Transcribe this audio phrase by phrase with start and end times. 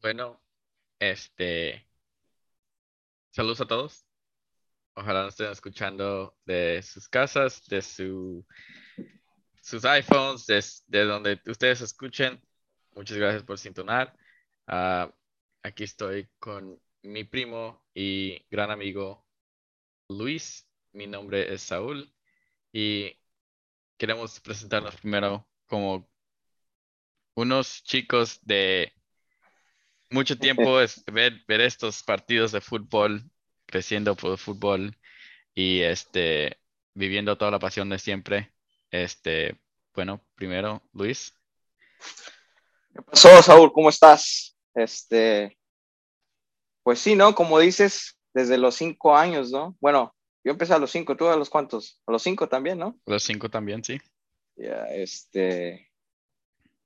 [0.00, 0.40] Bueno,
[1.00, 1.88] este,
[3.30, 4.04] saludos a todos.
[4.94, 8.46] Ojalá nos estén escuchando de sus casas, de su,
[9.62, 12.40] sus iPhones, de, de donde ustedes escuchen.
[12.92, 14.16] Muchas gracias por sintonar.
[14.66, 15.12] Ah,
[15.62, 19.26] aquí estoy con mi primo y gran amigo
[20.08, 20.66] Luis.
[20.92, 22.12] Mi nombre es Saúl
[22.72, 23.12] y
[23.98, 26.08] queremos presentarnos primero como
[27.34, 28.92] unos chicos de
[30.10, 33.22] mucho tiempo es ver, ver estos partidos de fútbol,
[33.66, 34.96] creciendo por el fútbol
[35.54, 36.58] y este,
[36.94, 38.52] viviendo toda la pasión de siempre.
[38.90, 39.60] Este,
[39.94, 41.34] bueno, primero, Luis.
[42.94, 43.72] ¿Qué pasó, Saúl?
[43.72, 44.56] ¿Cómo estás?
[44.74, 45.58] Este,
[46.82, 47.34] pues sí, ¿no?
[47.34, 49.76] Como dices, desde los cinco años, ¿no?
[49.80, 50.14] Bueno,
[50.44, 52.00] yo empecé a los cinco, ¿tú a los cuántos?
[52.06, 52.98] A los cinco también, ¿no?
[53.06, 54.00] Los cinco también, sí.
[54.56, 55.90] Ya, este,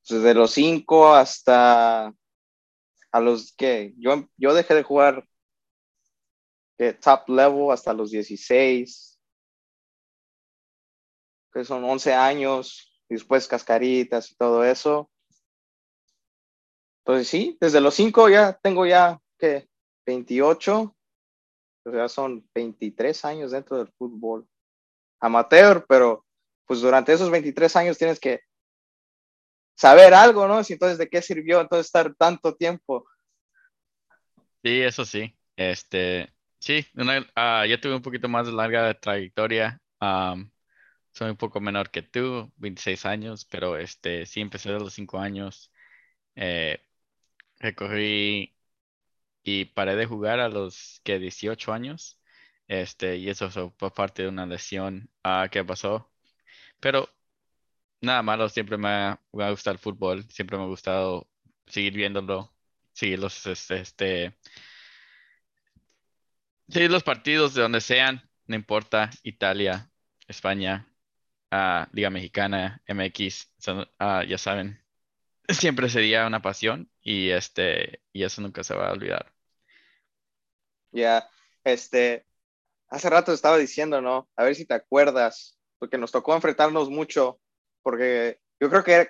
[0.09, 2.13] desde los cinco hasta
[3.13, 5.25] a los que yo, yo dejé de jugar
[6.91, 9.21] top level hasta los 16,
[11.53, 15.11] que son 11 años, después cascaritas y todo eso.
[17.05, 19.69] Entonces sí, desde los 5 ya tengo ya que
[20.07, 20.97] 28,
[21.85, 24.49] o sea, son 23 años dentro del fútbol
[25.21, 26.25] amateur, pero
[26.67, 28.41] pues durante esos 23 años tienes que
[29.75, 30.61] saber algo, ¿no?
[30.69, 33.05] entonces, ¿de qué sirvió entonces estar tanto tiempo?
[34.63, 35.35] Sí, eso sí.
[35.57, 39.81] Este, sí, uh, ya tuve un poquito más larga trayectoria.
[41.13, 45.19] soy un poco menor que tú, 26 años, pero este, sí empecé a los 5
[45.19, 45.71] años.
[46.37, 46.81] Eh,
[49.45, 52.19] y paré de jugar a los que 18 años.
[52.69, 56.11] Este, y eso fue parte de una lesión uh, que pasó.
[56.81, 57.09] Pero
[58.03, 61.29] nada malo, siempre me ha, gustado el fútbol, siempre me ha gustado
[61.67, 62.53] seguir viéndolo,
[62.93, 64.37] seguir los, este, este,
[66.67, 69.91] los partidos de donde sean, no importa, Italia,
[70.27, 70.89] España,
[71.53, 74.83] uh, Liga Mexicana, MX, uh, ya saben,
[75.49, 79.33] siempre sería una pasión y este, eso nunca se va a olvidar.
[80.91, 81.31] Ya,
[81.65, 82.27] este,
[82.89, 84.29] hace rato estaba diciendo, ¿no?
[84.37, 87.41] A ver si te acuerdas, porque nos tocó enfrentarnos mucho
[87.83, 89.09] porque yo creo que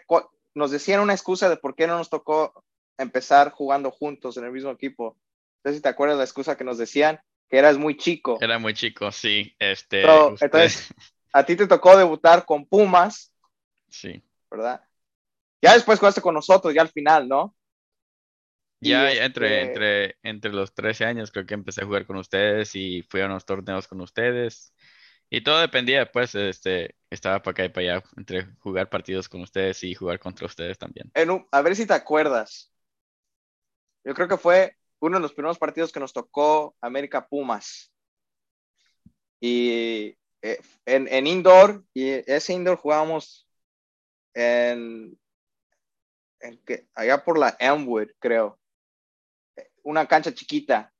[0.54, 2.64] nos decían una excusa de por qué no nos tocó
[2.98, 5.16] empezar jugando juntos en el mismo equipo.
[5.58, 8.38] Entonces, si te acuerdas la excusa que nos decían, que eras muy chico.
[8.40, 9.54] Era muy chico, sí.
[9.58, 10.92] Este, Entonces,
[11.32, 13.34] a ti te tocó debutar con Pumas.
[13.88, 14.22] Sí.
[14.50, 14.82] ¿Verdad?
[15.62, 17.54] Ya después jugaste con nosotros, ya al final, ¿no?
[18.80, 22.74] Ya, entre, este entre, entre los 13 años creo que empecé a jugar con ustedes
[22.74, 24.74] y fui a unos torneos con ustedes.
[25.34, 29.40] Y todo dependía, pues, este, estaba para acá y para allá, entre jugar partidos con
[29.40, 31.10] ustedes y jugar contra ustedes también.
[31.50, 32.70] a ver si te acuerdas.
[34.04, 37.90] Yo creo que fue uno de los primeros partidos que nos tocó América Pumas.
[39.40, 43.48] Y eh, en, indoor, y ese indoor jugábamos
[44.34, 45.18] en,
[46.40, 48.60] en que, allá por la Elmwood, creo.
[49.82, 50.92] Una cancha chiquita.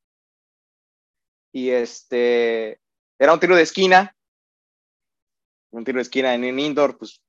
[1.53, 2.81] Y este,
[3.19, 4.17] era un tiro de esquina
[5.73, 7.21] un tiro de esquina en un indoor, pues,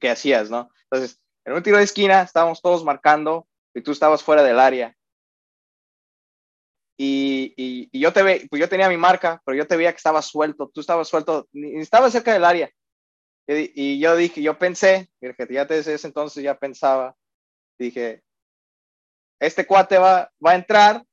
[0.00, 0.70] ¿qué hacías, no?
[0.90, 4.96] Entonces, en un tiro de esquina estábamos todos marcando y tú estabas fuera del área.
[6.98, 7.52] Y,
[7.92, 10.24] y, yo te ve, pues yo tenía mi marca, pero yo te veía que estabas
[10.24, 12.70] suelto, tú estabas suelto, ni, estabas cerca del área.
[13.46, 17.14] Y, yo dije, yo pensé, ya desde ese entonces ya pensaba,
[17.78, 18.24] dije,
[19.38, 21.04] este cuate va, va a entrar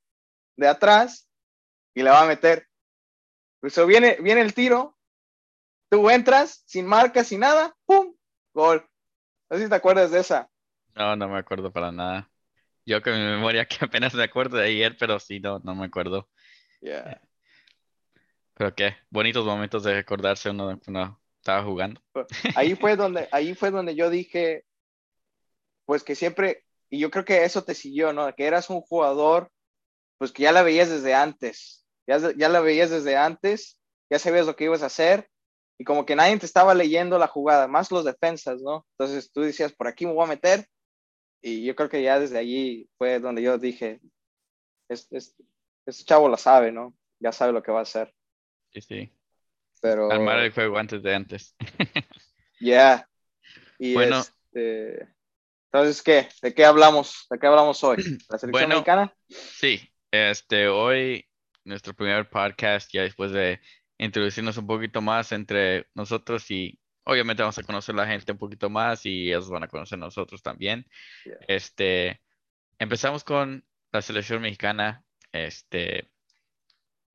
[0.55, 1.29] de atrás
[1.93, 2.67] y le va a meter.
[3.59, 4.97] Pues viene, viene el tiro
[5.93, 8.15] Tú entras sin marca, sin nada, ¡pum!
[8.51, 8.83] Gol.
[9.47, 10.49] No sé si te acuerdas de esa.
[10.95, 12.31] No, no me acuerdo para nada.
[12.83, 15.85] Yo con mi memoria que apenas me acuerdo de ayer, pero sí, no, no me
[15.85, 16.27] acuerdo.
[16.81, 17.21] Yeah.
[18.55, 22.01] Pero qué, bonitos momentos de recordarse uno cuando estaba jugando.
[22.55, 24.65] Ahí fue donde, ahí fue donde yo dije,
[25.85, 28.33] pues que siempre, y yo creo que eso te siguió, ¿no?
[28.33, 29.51] Que eras un jugador,
[30.17, 33.79] pues que ya la veías desde antes, ya, ya la veías desde antes,
[34.09, 35.29] ya sabías lo que ibas a hacer,
[35.77, 38.85] y como que nadie te estaba leyendo la jugada, más los defensas, ¿no?
[38.97, 40.67] Entonces tú decías, por aquí me voy a meter,
[41.41, 43.99] y yo creo que ya desde allí fue donde yo dije,
[44.87, 45.19] este,
[46.05, 46.93] chavo lo sabe, ¿no?
[47.19, 48.13] Ya sabe lo que va a hacer.
[48.71, 49.13] Sí, sí.
[49.81, 50.11] Pero...
[50.11, 51.55] Armar el juego antes de antes.
[52.59, 53.09] Ya.
[53.77, 54.21] Y bueno.
[54.21, 55.09] Este...
[55.65, 56.29] Entonces, ¿qué?
[56.41, 57.25] ¿De qué hablamos?
[57.29, 57.97] ¿De qué hablamos hoy?
[57.97, 58.03] ¿La
[58.37, 59.13] selección bueno, mexicana?
[59.27, 59.91] Sí.
[60.11, 61.27] Este, hoy,
[61.65, 63.59] nuestro primer podcast, ya después de
[64.03, 68.37] introducirnos un poquito más entre nosotros y obviamente vamos a conocer a la gente un
[68.37, 70.85] poquito más y ellos van a conocer a nosotros también.
[71.47, 72.21] Este,
[72.79, 76.11] empezamos con la selección mexicana, este,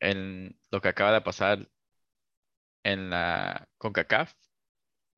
[0.00, 1.68] en lo que acaba de pasar
[2.84, 4.32] en la CONCACAF.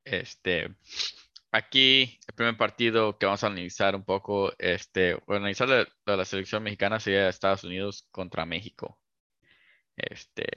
[0.03, 0.75] Este,
[1.51, 6.63] aquí el primer partido que vamos a analizar un poco, este, analizar la, la selección
[6.63, 8.99] mexicana sería Estados Unidos contra México.
[9.95, 10.47] Este,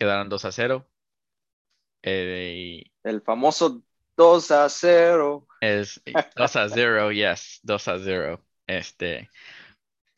[0.00, 0.88] quedaron 2 a 0.
[2.02, 3.82] Eh, el famoso
[4.16, 5.46] 2 a 0.
[5.60, 6.00] Es
[6.36, 8.44] 2 a 0, yes, 2 a 0.
[8.66, 9.28] Este,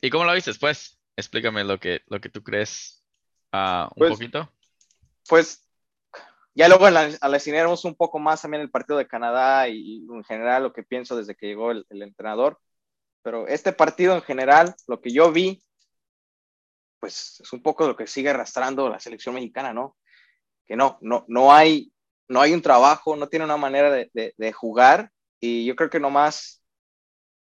[0.00, 1.00] ¿y cómo lo viste después?
[1.16, 3.04] Explícame lo que, lo que tú crees
[3.52, 4.52] uh, un pues, poquito.
[5.28, 5.68] Pues
[6.54, 10.72] ya luego analizaremos un poco más también el partido de Canadá y, en general lo
[10.72, 12.60] que pienso desde que llegó el, el, entrenador.
[13.22, 15.60] Pero este partido en general, lo que yo vi,
[17.02, 19.96] pues es un poco lo que sigue arrastrando la selección mexicana, ¿no?
[20.64, 21.92] Que no, no, no hay,
[22.28, 25.10] no hay un trabajo, no tiene una manera de, jugar
[25.40, 26.62] y yo creo que nomás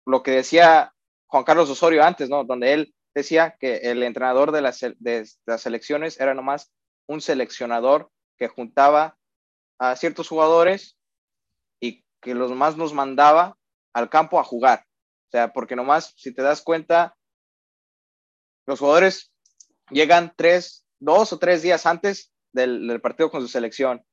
[0.06, 0.94] lo que decía
[1.28, 2.46] Juan Carlos Osorio antes, ¿no?
[2.46, 6.72] Donde él decía que el entrenador de las, de las selecciones era nomás
[7.08, 9.18] un seleccionador que juntaba
[9.78, 10.98] a ciertos jugadores
[11.82, 13.58] y que los más nos mandaba
[13.92, 14.86] al campo a jugar.
[15.28, 17.18] O sea, porque nomás, si te das cuenta,
[18.66, 19.29] los jugadores
[19.90, 24.04] llegan tres, dos o tres días antes del, del partido con su selección.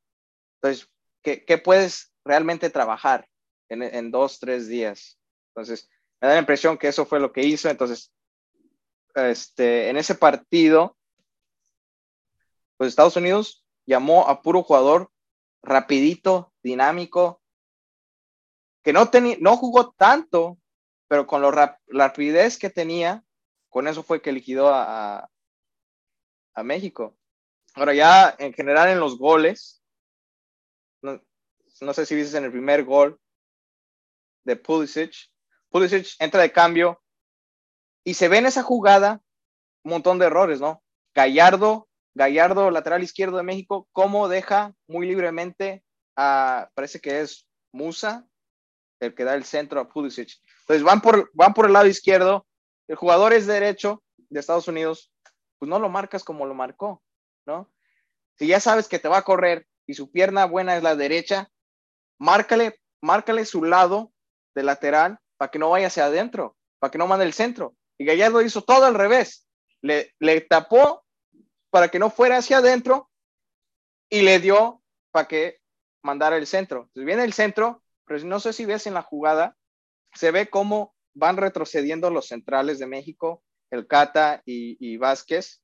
[0.61, 0.89] Entonces,
[1.23, 3.29] ¿qué, ¿qué, puedes realmente trabajar
[3.69, 5.19] en, en dos, tres días?
[5.55, 5.89] Entonces,
[6.21, 7.69] me da la impresión que eso fue lo que hizo.
[7.69, 8.13] Entonces,
[9.15, 10.97] este, en ese partido,
[12.77, 15.11] pues Estados Unidos llamó a puro jugador
[15.63, 17.41] rapidito, dinámico,
[18.83, 20.59] que no, no jugó tanto,
[21.09, 23.25] pero con lo rap la rapidez que tenía,
[23.69, 25.31] con eso fue que liquidó a, a,
[26.63, 27.17] México.
[27.75, 29.83] Ahora ya en general en los goles,
[31.03, 31.21] no,
[31.81, 33.21] no sé si viste en el primer gol
[34.45, 35.15] de Pulisic,
[35.71, 37.03] Pulisic entra de cambio
[38.05, 39.21] y se ve en esa jugada
[39.83, 40.83] un montón de errores, ¿no?
[41.15, 45.85] Gallardo, Gallardo, lateral izquierdo de México, cómo deja muy libremente
[46.17, 48.27] a, parece que es Musa,
[49.01, 50.31] el que da el centro a Pulisic.
[50.61, 52.47] Entonces van por, van por el lado izquierdo,
[52.89, 55.13] el jugador es derecho de Estados Unidos,
[55.59, 57.03] pues no lo marcas como lo marcó,
[57.47, 57.71] ¿no?
[58.39, 61.51] Si ya sabes que te va a correr y su pierna buena es la derecha,
[62.19, 64.13] márcale, márcale su lado
[64.55, 67.77] de lateral para que no vaya hacia adentro, para que no mande el centro.
[67.99, 69.47] Y Gallardo hizo todo al revés.
[69.81, 71.05] Le, le tapó
[71.71, 73.11] para que no fuera hacia adentro
[74.09, 75.61] y le dio para que
[76.03, 76.83] mandara el centro.
[76.83, 79.57] Entonces viene el centro, pero no sé si ves en la jugada,
[80.15, 85.63] se ve cómo van retrocediendo los centrales de México, el Cata y, y Vázquez,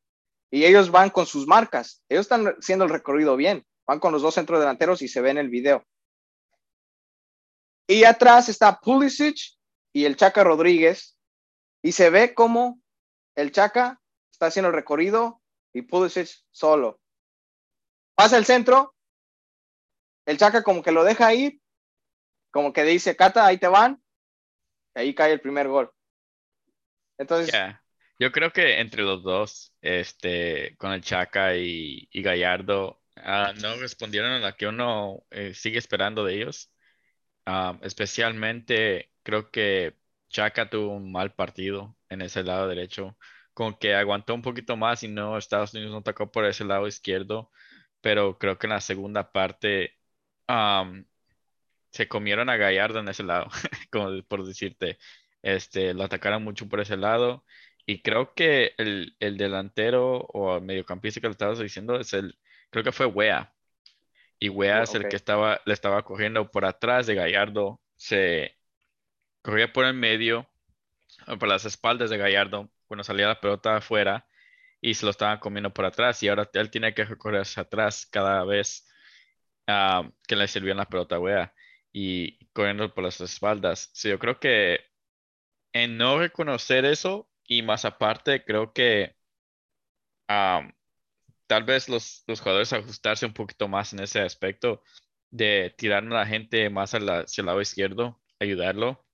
[0.51, 2.03] y ellos van con sus marcas.
[2.09, 5.31] Ellos están haciendo el recorrido bien, van con los dos centros delanteros y se ve
[5.31, 5.85] en el video.
[7.87, 9.37] Y atrás está Pulisic
[9.93, 11.17] y el Chaca Rodríguez,
[11.83, 12.81] y se ve como
[13.35, 14.01] el Chaca
[14.31, 15.41] está haciendo el recorrido
[15.73, 17.01] y Pulisic solo.
[18.15, 18.95] Pasa el centro,
[20.27, 21.61] el Chaca como que lo deja ir,
[22.51, 24.03] como que dice, Cata, ahí te van,
[24.95, 25.91] ahí cae el primer gol.
[27.19, 27.55] Entonces...
[28.23, 33.75] Yo creo que entre los dos, este, con el Chaca y, y Gallardo, uh, no
[33.77, 36.71] respondieron a la que uno eh, sigue esperando de ellos.
[37.47, 39.97] Uh, especialmente creo que
[40.29, 43.19] Chaka tuvo un mal partido en ese lado derecho,
[43.55, 46.87] con que aguantó un poquito más y no, Estados Unidos no atacó por ese lado
[46.87, 47.51] izquierdo,
[48.01, 49.99] pero creo que en la segunda parte
[50.49, 51.05] um,
[51.91, 53.49] se comieron a Gallardo en ese lado,
[53.91, 54.99] como por decirte,
[55.43, 57.45] este, lo atacaron mucho por ese lado
[57.87, 62.39] y creo que el, el delantero o el mediocampista que le estabas diciendo es el,
[62.71, 63.53] creo que fue Wea.
[64.39, 68.57] Y Wea oh, es el que estaba, le estaba cogiendo por atrás de Gallardo, se,
[69.43, 70.49] corría por el medio,
[71.39, 74.27] por las espaldas de Gallardo, cuando salía la pelota afuera
[74.81, 78.07] y se lo estaban comiendo por atrás y ahora él tiene que recorrer hacia atrás
[78.07, 78.87] cada vez
[79.69, 81.55] uh, que le sirvían la pelota wea
[81.93, 83.91] y corriendo por las espaldas.
[83.93, 84.81] Sí, yo creo que
[85.73, 89.17] en no reconocer eso y más aparte creo que
[90.27, 94.83] tal vez los, los, jugadores ajustarse un poquito más en ese aspecto
[95.31, 99.05] de tirar a la gente más hacia el lado izquierdo, ayudarlo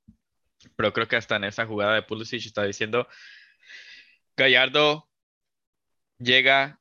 [0.76, 3.08] pero creo que hasta en esa jugada de Pulisic está diciendo,
[4.36, 5.08] Gallardo
[6.18, 6.80] llega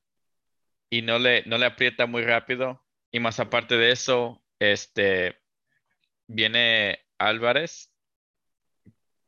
[0.89, 2.83] y no le, no le aprieta muy rápido.
[3.11, 5.39] Y más aparte de eso, este,
[6.27, 7.91] viene Álvarez,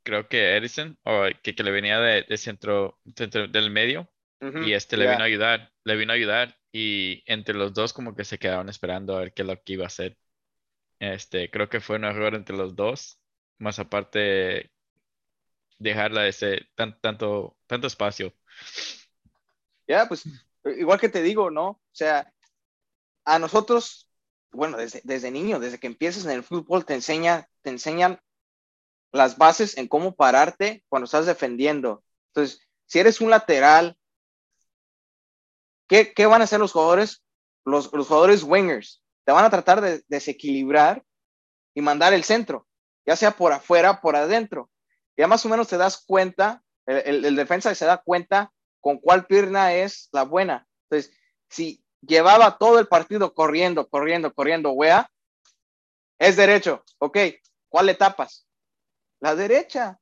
[0.04, 4.10] creo que Edison, o que, que le venía de, centro, del medio,
[4.66, 8.16] y este le vino a ayudar, le vino a ayudar, y entre los dos como
[8.16, 10.18] que se quedaron esperando a ver qué es lo que iba a hacer.
[11.00, 13.20] Este, creo que fue un error entre los dos
[13.60, 14.72] más aparte,
[15.78, 18.34] dejarla ese tan, tanto, tanto espacio.
[19.88, 20.24] Ya, pues
[20.78, 21.68] igual que te digo, ¿no?
[21.70, 22.34] O sea,
[23.26, 24.10] a nosotros,
[24.52, 28.20] bueno, desde, desde niño, desde que empiezas en el fútbol, te, enseña, te enseñan
[29.12, 32.04] las bases en cómo pararte cuando estás defendiendo.
[32.28, 33.98] Entonces, si eres un lateral,
[35.88, 37.24] ¿qué, qué van a hacer los jugadores?
[37.66, 41.04] Los, los jugadores wingers te van a tratar de desequilibrar
[41.76, 42.68] y mandar el centro,
[43.06, 44.70] ya sea por afuera, por adentro.
[45.18, 49.28] Ya más o menos te das cuenta, el, el, defensa se da cuenta con cuál
[49.28, 50.68] pierna es la buena.
[50.90, 51.16] Entonces,
[51.50, 55.12] si llevaba todo el partido corriendo, corriendo, corriendo, wea,
[56.18, 56.84] es derecho.
[56.98, 57.18] Ok,
[57.70, 58.49] ¿cuál le tapas?
[59.22, 60.00] La derecha.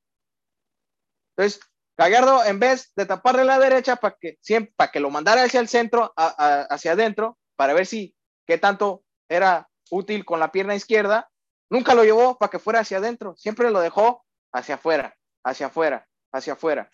[1.35, 1.61] Entonces,
[1.97, 5.59] Gallardo, en vez de taparle la derecha para que, siempre, para que lo mandara hacia
[5.59, 11.29] el centro, hacia adentro, para ver si qué tanto era útil con la pierna izquierda,
[11.69, 16.07] nunca lo llevó para que fuera hacia adentro, siempre lo dejó hacia afuera, hacia afuera,
[16.31, 16.91] hacia afuera.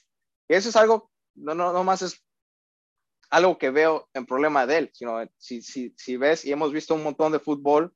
[0.48, 2.24] Y eso es algo, no, no, no más es
[3.30, 6.96] algo que veo en problema de él, sino si, si, si ves y hemos visto
[6.96, 7.94] un montón de fútbol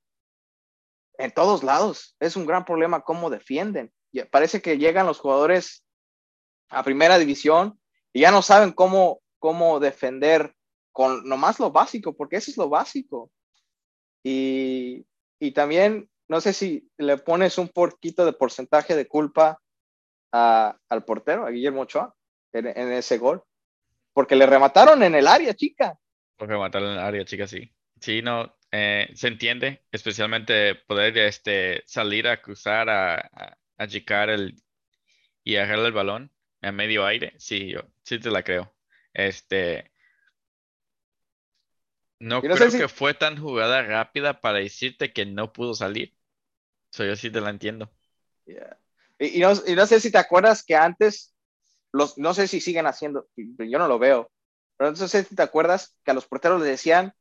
[1.17, 3.93] en todos lados, es un gran problema cómo defienden.
[4.31, 5.83] Parece que llegan los jugadores
[6.69, 7.79] a primera división
[8.13, 10.55] y ya no saben cómo, cómo defender
[10.91, 13.31] con nomás lo básico, porque eso es lo básico.
[14.23, 15.05] Y,
[15.39, 19.61] y también, no sé si le pones un poquito de porcentaje de culpa
[20.31, 22.15] a, al portero, a Guillermo Ochoa,
[22.51, 23.43] en, ese gol.
[24.13, 25.97] Porque le remataron en el área, chica.
[26.35, 27.71] Porque remataron en el área, chica, sí.
[28.01, 34.55] Sí, no, eh, se entiende, especialmente poder este, salir a cruzar, a, a el,
[35.43, 36.31] y agarrar el balón
[36.61, 37.33] en medio aire.
[37.37, 38.73] Sí, yo sí te la creo.
[39.13, 39.91] Este,
[42.19, 46.15] no, creo que fue tan jugada rápida para decirte que no pudo salir.
[46.89, 47.91] So, yo sí te la entiendo.
[49.19, 51.35] Y, no, sé si te acuerdas que antes,
[51.91, 54.31] los, no sé si siguen haciendo, yo no lo veo,
[54.77, 57.13] pero no sé si te acuerdas que a los porteros les decían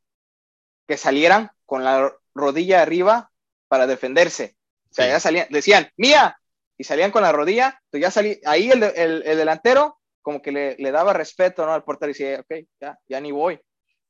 [0.86, 3.30] que salieran con la rodilla arriba
[3.68, 4.56] para defenderse.
[4.90, 6.38] O sea, ya salían, decían, mía,
[6.78, 10.52] y salían con la rodilla, entonces ya salí, ahí el, el, el delantero como que
[10.52, 11.72] le, le, daba respeto ¿no?
[11.72, 13.60] al portero y decía, ok, ya, ya ni voy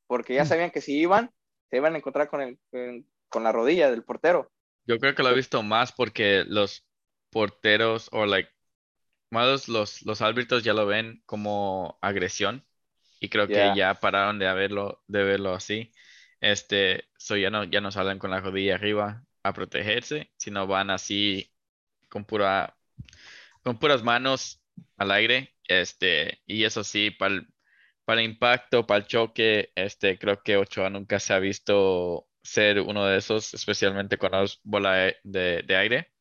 [0.07, 0.47] porque ya mm.
[0.47, 1.31] sabían que si iban,
[1.71, 2.59] se iban a encontrar con, el,
[3.29, 4.51] con la rodilla del portero.
[4.85, 6.87] Yo creo que lo he visto más porque los
[7.31, 8.51] porteros o like
[9.31, 12.65] más los, los árbitros ya lo ven como agresión
[13.19, 15.91] y creo que ya pararon de verlo, de verlo así.
[16.41, 20.91] Este, so ya no, ya no salen con la rodilla arriba a protegerse, sino van
[20.91, 21.53] así
[22.09, 22.77] con pura,
[23.63, 24.63] con puras manos
[24.97, 25.55] al aire.
[25.69, 27.49] Este, y eso sí, para el,
[28.05, 33.05] para impacto, para el choque, este, creo que Ochoa nunca se ha visto ser uno
[33.05, 36.13] de esos, especialmente con las bola de, aire.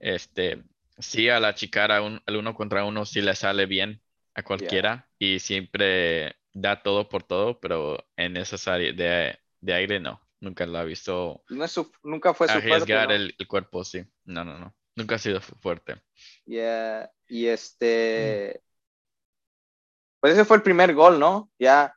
[0.00, 0.62] Este,
[0.98, 4.02] sí, a la chicara un, al uno contra uno sí le sale bien
[4.34, 10.00] a cualquiera y siempre da todo por todo, pero en esas áreas de, de aire
[10.00, 11.44] no, nunca lo ha visto.
[11.48, 11.64] No
[12.02, 14.04] nunca fue su arriesgar el, el, cuerpo, sí.
[14.24, 14.74] No, no, no.
[14.96, 15.96] Nunca ha sido fuerte.
[16.44, 17.10] Yeah.
[17.28, 18.62] Y este,
[20.20, 21.50] pues ese fue el primer gol, ¿no?
[21.58, 21.94] Ya.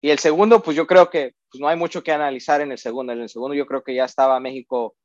[0.00, 2.78] Y el segundo, pues yo creo que pues no hay mucho que analizar en el
[2.78, 3.12] segundo.
[3.12, 4.96] En el segundo yo creo que ya estaba México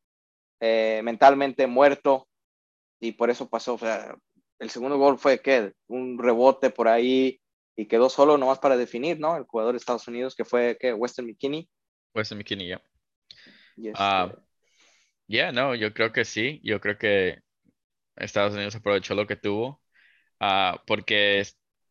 [0.60, 2.28] eh, mentalmente muerto
[3.00, 3.76] y por eso pasó.
[3.76, 4.16] O sea,
[4.60, 7.40] el segundo gol fue que un rebote por ahí
[7.76, 9.36] y quedó solo nomás para definir, ¿no?
[9.36, 11.70] El jugador de Estados Unidos que fue que Western McKinney.
[12.16, 12.82] Western McKinney, ya.
[13.76, 13.94] Yeah.
[14.26, 14.36] Uh,
[15.34, 16.62] yeah, no, yo creo que sí.
[16.64, 17.40] Yo creo que
[18.16, 19.82] Estados Unidos aprovechó lo que tuvo
[20.40, 21.44] uh, porque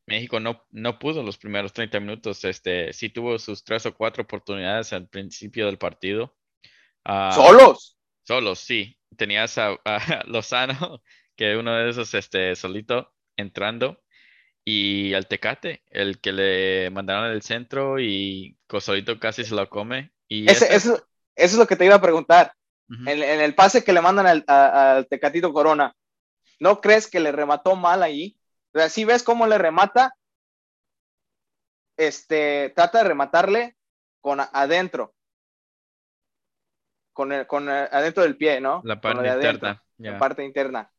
[0.06, 2.44] México no, no pudo los primeros 30 minutos.
[2.44, 6.36] Este, sí tuvo sus tres o cuatro oportunidades al principio del partido.
[7.04, 7.96] Uh, ¿Solos?
[8.22, 8.98] Solos, sí.
[9.16, 11.02] Tenías a, a, Lozano,
[11.36, 14.02] que uno de esos este, solito entrando,
[14.64, 20.12] y al Tecate, el que le mandaron el centro y Cosolito casi se lo come.
[20.28, 22.54] Y Ese, eso, eso, es lo que te iba a preguntar.
[22.92, 23.10] Uh -huh.
[23.10, 25.94] en, en, el pase que le mandan al, al Tecatito Corona,
[26.60, 28.36] ¿no crees que le remató mal ahí?
[28.74, 30.14] O sea, si ves cómo le remata,
[31.96, 33.76] este, trata de rematarle
[34.20, 35.14] con adentro,
[37.12, 38.82] con, el, con el, adentro del pie, ¿no?
[38.84, 39.82] La parte interna.
[39.96, 40.12] Yeah.
[40.12, 40.90] La parte interna.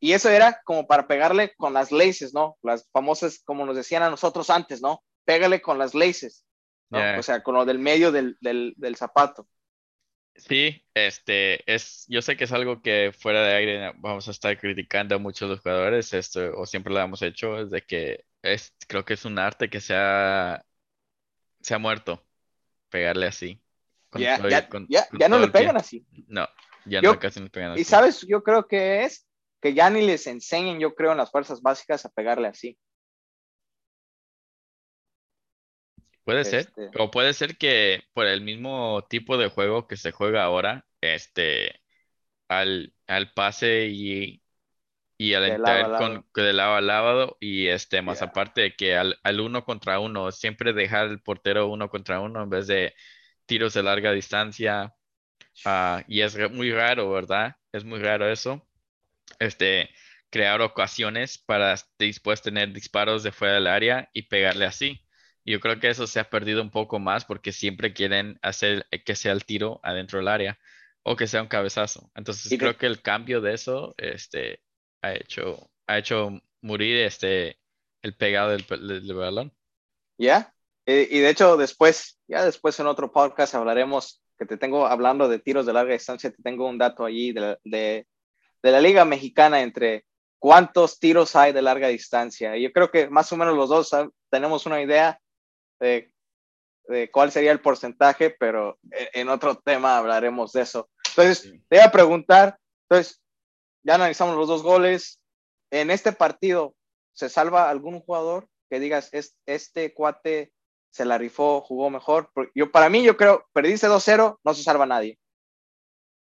[0.00, 2.56] Y eso era como para pegarle con las laces, ¿no?
[2.62, 5.02] Las famosas, como nos decían a nosotros antes, ¿no?
[5.24, 6.44] Pégale con las laces,
[6.90, 6.98] ¿no?
[6.98, 7.18] Yeah.
[7.18, 9.46] O sea, con lo del medio del, del, del zapato.
[10.38, 14.56] Sí, este es, yo sé que es algo que fuera de aire vamos a estar
[14.58, 18.72] criticando a muchos los jugadores, esto, o siempre lo hemos hecho, es de que es,
[18.86, 20.64] creo que es un arte que se ha,
[21.60, 22.24] se ha muerto,
[22.88, 23.60] pegarle así.
[24.14, 26.06] Ya, ya, con, ya, con ya no le pegan así.
[26.28, 26.48] No,
[26.86, 27.80] ya yo, no casi no pegan así.
[27.80, 29.26] Y sabes, yo creo que es
[29.60, 32.78] que ya ni les enseñen, yo creo, en las fuerzas básicas a pegarle así.
[36.28, 36.60] Puede ser.
[36.60, 36.90] Este.
[36.98, 41.80] O puede ser que por el mismo tipo de juego que se juega ahora, este,
[42.48, 44.42] al, al pase y,
[45.16, 48.94] y al De entrar con, de lado a lado y este, más aparte de que
[48.94, 52.94] al, al uno contra uno, siempre dejar el portero uno contra uno en vez de
[53.46, 54.94] tiros de larga distancia.
[55.64, 57.56] Ah, y es muy raro, ¿verdad?
[57.72, 58.68] Es muy raro eso.
[59.38, 59.88] Este,
[60.30, 65.07] crear ocasiones para después tener disparos de fuera del área y pegarle así.
[65.48, 68.84] Y Yo creo que eso se ha perdido un poco más porque siempre quieren hacer
[69.06, 70.58] que sea el tiro adentro del área
[71.02, 72.10] o que sea un cabezazo.
[72.14, 74.60] Entonces Y creo que el cambio de eso, este,
[75.00, 77.58] ha hecho, ha hecho morir este,
[78.02, 79.54] el pegado del, del- del balón.
[80.18, 80.52] ¿Ya?
[80.84, 85.30] Eh, y de hecho, después, ya después en otro podcast hablaremos, que te tengo hablando
[85.30, 88.06] de tiros de larga distancia, te tengo un dato allí de la, de,
[88.62, 90.04] de la Liga Mexicana entre
[90.38, 92.54] cuántos tiros hay de larga distancia.
[92.54, 95.18] Y yo creo que más o menos los dos ah, tenemos una idea
[95.80, 96.12] de,
[96.88, 100.88] de cuál sería el porcentaje, pero en, otro tema hablaremos de eso.
[101.10, 101.62] Entonces, Sí.
[101.68, 102.58] te iba a preguntar,
[102.88, 103.22] entonces,
[103.82, 105.20] ya analizamos los dos goles.
[105.70, 106.74] En este partido,
[107.12, 110.52] ¿se salva algún jugador que digas, "Es- este cuate
[110.90, 112.30] se la rifó, jugó mejor?
[112.54, 115.18] Yo, para mí, yo creo, perdiste 2-0, no se salva nadie.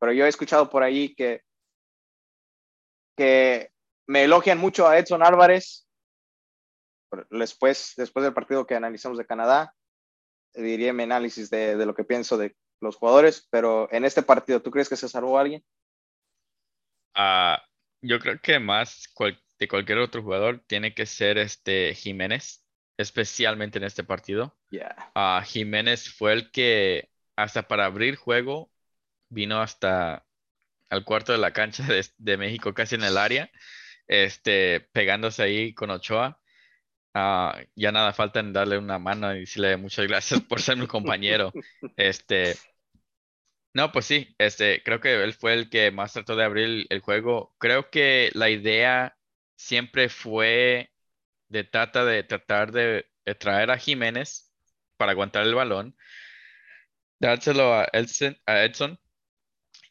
[0.01, 1.43] Pero yo he escuchado por ahí que,
[3.17, 3.71] que
[4.07, 5.87] me elogian mucho a Edson Álvarez.
[7.31, 9.75] Después, después del partido que analizamos de Canadá,
[10.55, 13.49] diría mi análisis de, de lo que pienso de los jugadores.
[13.51, 15.65] Pero en este partido, ¿tú crees que se salvó alguien?
[17.15, 17.63] Ah,
[18.03, 22.65] yo creo que más cual- de cualquier otro jugador tiene que ser este Jiménez,
[22.97, 24.57] especialmente en este partido.
[24.71, 25.13] Ya.
[25.15, 28.73] Ah, Jiménez fue el que hasta para abrir juego
[29.31, 30.27] vino hasta
[30.91, 33.51] al cuarto de la cancha de, de México, casi en el área,
[34.09, 36.40] este, pegándose ahí con Ochoa.
[37.15, 40.87] Ah, ya nada falta en darle una mano y decirle muchas gracias por ser mi
[40.87, 41.57] compañero.
[41.97, 42.63] Este,
[43.73, 46.87] no, pues sí, este, creo que él fue el que más trató de abrir el,
[46.91, 47.55] el juego.
[47.59, 49.17] Creo que la idea
[49.57, 50.93] siempre fue
[51.49, 54.53] de trata de tratar de, de traer a Jiménez
[54.97, 55.97] para aguantar el balón,
[57.21, 58.99] dárselo a Edson, a Edson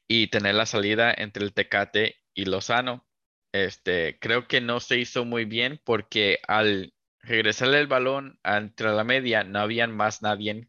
[0.08, 3.08] y tener la salida entre el Tecate y Lozano.
[3.52, 9.04] Este, creo que no se hizo muy bien porque al regresarle el balón entre la
[9.06, 10.68] media no habían más nadie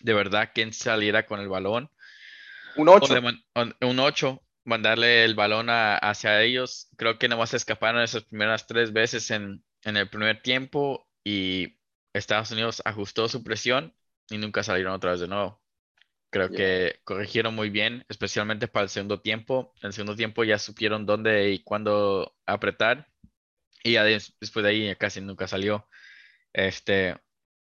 [0.00, 1.90] de verdad quien saliera con el balón
[2.74, 3.14] Un o 8.
[3.14, 6.88] de man- o- un 8, mandarle el balón a- hacia ellos.
[6.96, 11.78] Creo que nomás escaparon esas primeras tres veces en, en el primer tiempo y
[12.12, 13.94] Estados Unidos ajustó su presión
[14.30, 15.62] y nunca salieron otra vez de nuevo.
[16.30, 19.74] Creo que corrigieron muy bien, especialmente para el segundo tiempo.
[19.82, 23.09] En el segundo tiempo ya supieron dónde y cuándo apretar
[23.84, 25.88] y ya des- después de ahí casi nunca salió.
[26.52, 27.16] Este,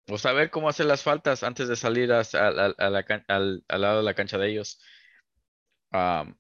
[0.10, 3.82] o saber cómo hacer las faltas antes de salir a, a- a- la al, al
[3.82, 4.80] lado de la cancha de ellos.
[5.94, 6.36] Um,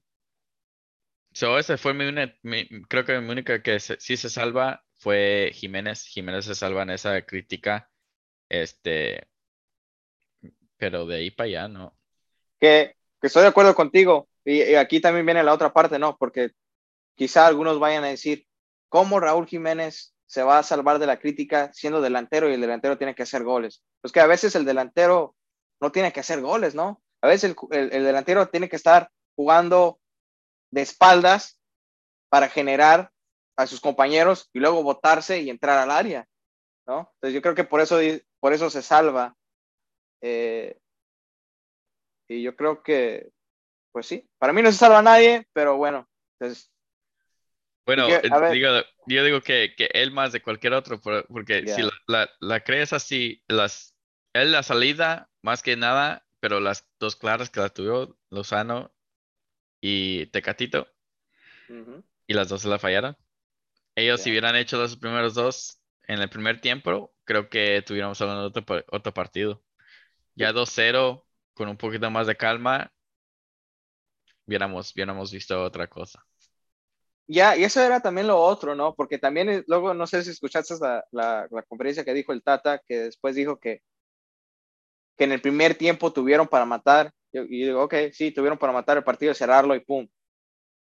[1.34, 2.12] so fue mi,
[2.44, 6.06] mi- creo que mi única que se- sí se salva fue Jiménez.
[6.06, 7.90] Jiménez se salva en esa crítica.
[8.50, 9.28] Este,
[10.78, 11.96] pero de ahí para allá no.
[12.60, 14.28] que, que estoy de acuerdo contigo.
[14.44, 16.18] Y, y aquí también viene la otra parte, ¿no?
[16.18, 16.52] Porque
[17.16, 18.48] quizá algunos vayan a decir,
[18.92, 23.00] ¿cómo Raúl Jiménez se va a salvar de la crítica siendo delantero y el delantero
[23.00, 23.84] tiene que hacer goles?
[24.04, 25.36] Pues que a veces el delantero
[25.82, 27.02] no tiene que hacer goles, ¿no?
[27.24, 30.02] A veces el, el- el delantero tiene que estar jugando
[30.72, 31.60] de espaldas
[32.30, 33.12] para generar
[33.58, 36.28] a sus compañeros y luego botarse y entrar al área,
[36.88, 37.12] ¿no?
[37.16, 37.98] Entonces yo creo que por eso,
[38.42, 39.36] por eso se salva.
[40.22, 40.78] Eh,
[42.28, 43.32] y yo creo que,
[43.94, 46.71] pues sí, para mí no se salva nadie, pero bueno, entonces,
[47.86, 48.70] Bueno, digo,
[49.06, 52.60] yo digo que, que él más de cualquier otro, por- porque si la, la, la
[52.64, 53.96] crees así, las,
[54.34, 58.94] él la salida más que nada, pero las dos claras que la tuvo, Lozano
[59.82, 60.88] y Tecatito,
[62.28, 63.18] y las dos se la fallaron.
[63.96, 68.50] Ellos si hubieran hecho los primeros dos en el primer tiempo, creo que tuviéramos hablando
[68.52, 69.64] de otro, otro partido.
[70.36, 72.94] Ya 2-0, con un poquito más de calma,
[74.46, 76.24] hubiéramos, hubiéramos visto otra cosa.
[77.32, 78.94] Ya, y eso era también lo otro, ¿no?
[78.96, 82.44] Porque también eh, luego, no sé si escuchaste la, la, la conferencia que dijo el
[82.44, 83.82] Tata, que después dijo que,
[85.18, 87.14] que en el primer tiempo tuvieron para matar.
[87.32, 90.08] Yo- Y digo, ok, sí, tuvieron para matar el partido, cerrarlo y pum.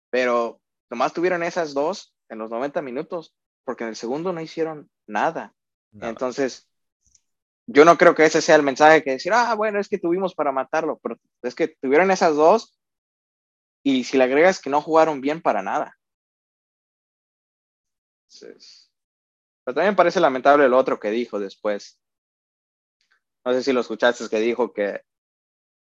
[0.09, 4.89] Pero nomás tuvieron esas dos en los 90 minutos, porque en el segundo no hicieron
[5.07, 5.53] nada.
[5.91, 6.09] Nada.
[6.11, 6.67] Entonces,
[7.67, 10.35] yo no creo que ese sea el mensaje que decir, ah, bueno, es que tuvimos
[10.35, 12.77] para matarlo, pero es que tuvieron esas dos
[13.83, 15.95] y si le agregas que no jugaron bien para nada.
[18.33, 18.91] Entonces,
[19.63, 21.99] pero también parece lamentable lo otro que dijo después.
[23.45, 25.01] No sé si lo escuchaste, que dijo que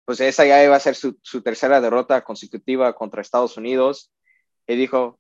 [0.06, 4.12] pues esa ya iba a ser su, su tercera derrota consecutiva contra Estados Unidos.
[4.66, 5.20] Y dijo,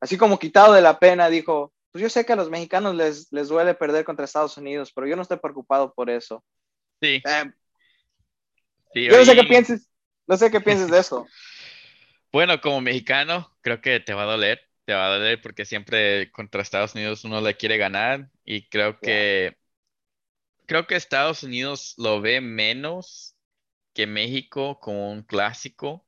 [0.00, 3.30] así como quitado de la pena, dijo, pues yo sé que a los mexicanos les,
[3.30, 6.42] les duele perder contra Estados Unidos, pero yo no estoy preocupado por eso.
[7.00, 7.22] Sí.
[7.24, 7.52] Eh,
[8.94, 9.90] sí, yo no sé qué pienses,
[10.26, 11.26] no sé qué pienses de eso.
[12.32, 14.58] Bueno, como mexicano, creo que te va a doler.
[14.84, 18.98] Te va a doler porque siempre contra Estados Unidos uno le quiere ganar y creo
[19.00, 19.56] que
[20.66, 23.36] creo que Estados Unidos lo ve menos
[23.94, 26.06] que México como un clásico.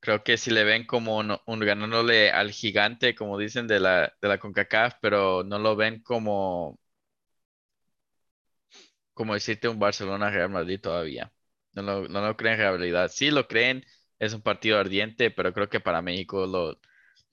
[0.00, 4.14] Creo que si le ven como un, un ganándole al gigante, como dicen de la
[4.22, 6.80] de la CONCACAF, pero no lo ven como
[9.14, 11.32] como decirte un Barcelona Real Madrid todavía.
[11.72, 13.10] No lo, no lo creen en realidad.
[13.12, 13.84] Sí lo creen,
[14.18, 16.78] es un partido ardiente, pero creo que para México lo,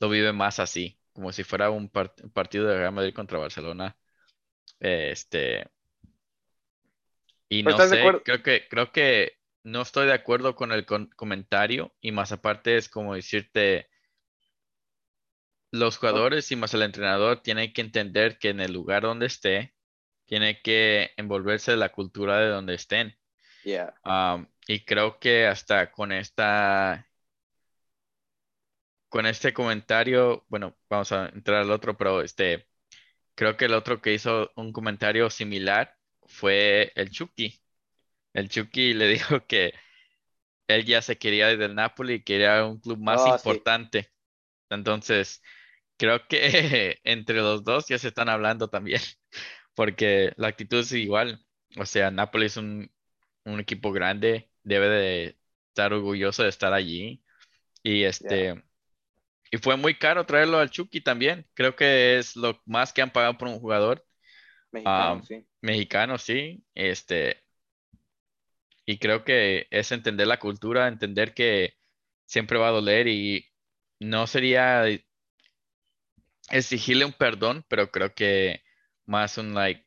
[0.03, 3.39] lo vive más así, como si fuera un, par- un partido de Real Madrid contra
[3.39, 3.97] Barcelona.
[4.79, 5.65] Eh, Este,
[7.49, 10.85] y no ¿estás de sé, creo que, creo que no estoy de acuerdo con el
[10.85, 13.87] con- comentario, y más aparte es como decirte,
[15.71, 19.73] los jugadores y más el entrenador tienen que entender que en el lugar donde esté,
[20.25, 23.17] tiene que envolverse de la cultura de donde estén.
[23.63, 23.91] Yeah.
[24.05, 27.07] Um, y creo que hasta con esta,
[29.13, 32.67] con este comentario, bueno, vamos a entrar al otro, pero este,
[33.35, 37.61] creo que el otro que hizo un comentario similar fue el Chucky.
[38.33, 39.73] El Chucky le dijo que
[40.67, 43.63] él ya se quería ir del Napoli y quería un club más Oh, sí.
[43.63, 44.11] importante.
[44.69, 45.41] Entonces,
[45.97, 49.01] creo que entre los dos ya se están hablando también,
[49.75, 51.45] porque la actitud es igual.
[51.77, 52.91] O sea, Napoli es un,
[53.45, 57.23] un equipo grande, debe de estar orgulloso de estar allí.
[57.83, 58.63] Y este,
[59.53, 61.47] y fue muy caro traerlo al Chucky también.
[61.55, 64.05] Creo que es lo más que han pagado por un jugador
[64.73, 65.47] Mexicano, Ah, sí.
[65.61, 66.65] mexicano, sí.
[66.75, 67.43] Este,
[68.85, 71.75] y creo que es entender la cultura, entender que
[72.25, 73.45] siempre va a doler y
[73.99, 74.85] no sería
[76.49, 78.61] exigirle un perdón, pero creo que
[79.05, 79.85] más un like,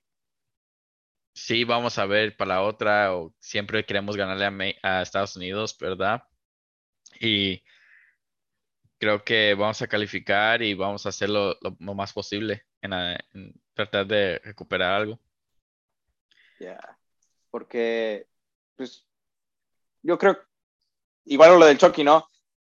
[1.35, 5.77] sí, vamos a ver para la otra o siempre queremos ganarle a, a Estados Unidos,
[5.79, 6.23] ¿verdad?
[7.21, 7.63] Y
[8.99, 13.19] creo que vamos a calificar y vamos a hacerlo lo, lo más posible en, a-
[13.35, 15.21] en tratar de recuperar algo.
[16.59, 16.99] Yeah.
[17.51, 18.27] Porque,
[18.77, 19.07] pues,
[20.03, 20.39] yo creo,
[21.25, 22.29] igual lo del Chucky, ¿no?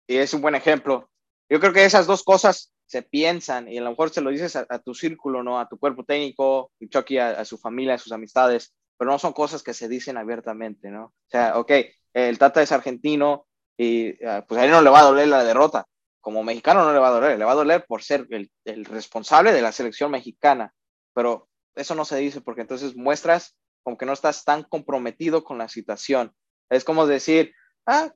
[0.08, 1.10] Y es un buen ejemplo.
[1.50, 4.56] Yo creo que esas dos cosas se piensan y a lo mejor se lo dices
[4.56, 5.60] a, a tu círculo, ¿no?
[5.60, 9.34] A tu cuerpo técnico, Chucky a, a su familia, a sus amistades, pero no son
[9.34, 11.06] cosas que se dicen abiertamente, ¿no?
[11.06, 11.72] O sea, ok,
[12.14, 15.44] el Tata es argentino y ah, pues a él no le va a doler la
[15.44, 15.88] derrota.
[16.22, 19.52] Como mexicano no le va a doler, le va a doler por ser el, responsable
[19.52, 20.74] de la selección mexicana,
[21.14, 25.58] pero eso no se dice porque entonces muestras como que no estás tan comprometido con
[25.58, 26.34] la situación.
[26.70, 27.54] Es como decir,
[27.88, 28.14] ah,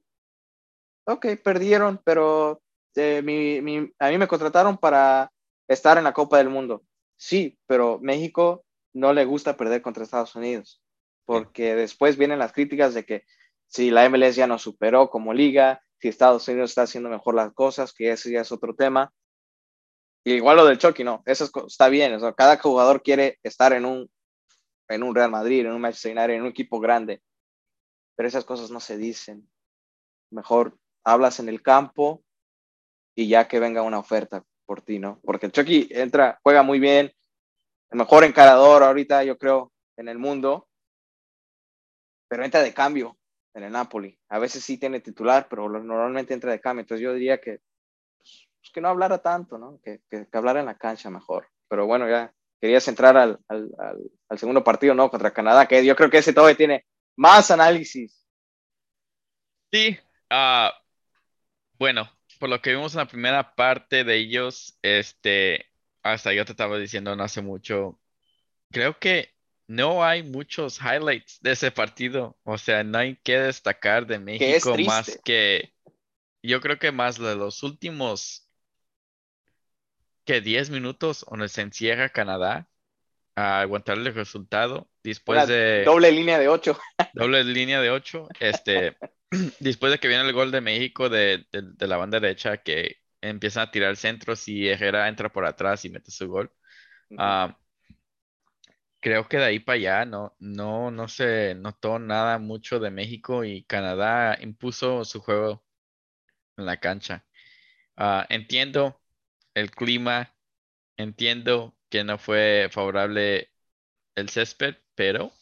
[1.08, 2.62] ok, perdieron, pero
[2.96, 3.18] eh,
[4.00, 5.32] a mí me contrataron para
[5.68, 6.84] estar en la Copa del Mundo.
[7.18, 10.82] Sí, pero México no le gusta perder contra Estados Unidos,
[11.26, 13.26] porque después vienen las críticas de que
[13.68, 17.54] si la MLS ya nos superó como liga, si Estados Unidos está haciendo mejor las
[17.54, 19.14] cosas, que ese ya es otro tema.
[20.26, 24.10] Igual lo del Chucky, no, eso es, está bien, cada jugador quiere estar en un,
[24.90, 27.22] en un Real Madrid, en un Manchester United, en un equipo grande,
[28.16, 29.48] pero esas cosas no se dicen.
[30.32, 32.24] Mejor hablas en el campo
[33.16, 35.20] y ya que venga una oferta por ti, ¿no?
[35.24, 37.14] Porque el Chucky entra, juega muy bien,
[37.92, 40.68] el mejor encarador ahorita, yo creo, en el mundo,
[42.28, 43.16] pero entra de cambio
[43.56, 44.20] en el Napoli.
[44.30, 46.82] A veces sí tiene titular, pero normalmente entra de cambio.
[46.82, 47.62] Entonces yo diría que,
[48.18, 49.80] pues, que no hablara tanto, ¿no?
[49.82, 51.48] Que, que, que, hablara en la cancha mejor.
[51.70, 53.70] Pero bueno, ya querías entrar al, al,
[54.28, 55.10] al, segundo partido, ¿no?
[55.10, 58.28] Contra Canadá, que yo creo que ese todavía tiene más análisis.
[59.72, 59.98] Sí,
[60.30, 60.70] uh,
[61.80, 65.66] bueno, por lo que vimos en la primera parte de ellos, este,
[66.04, 68.00] hasta yo te estaba diciendo no hace mucho,
[68.72, 69.35] creo que
[69.68, 74.76] no hay muchos highlights de ese partido, o sea, no hay que destacar de México
[74.76, 75.74] que más que,
[76.44, 78.48] yo creo que más de los últimos,
[80.24, 82.68] que 10 minutos donde se encierra Canadá
[83.36, 85.84] a aguantar el resultado, después Una de...
[85.84, 86.80] Doble línea de 8.
[87.14, 88.98] Doble línea de 8, este...
[89.60, 92.98] después de que viene el gol de México de, de, de, la banda derecha, que
[93.22, 96.52] empiezan a tirar centros y Herrera entra por atrás y mete su gol.
[97.10, 97.52] Uh
[99.06, 103.44] creo que de ahí para allá no, no, no se notó nada mucho de México
[103.46, 105.66] y Canadá impuso su juego
[106.58, 107.26] en la cancha.
[107.98, 109.02] Uh, entiendo
[109.56, 110.36] el clima,
[110.98, 113.52] entiendo que no fue favorable
[114.16, 115.34] el césped, pero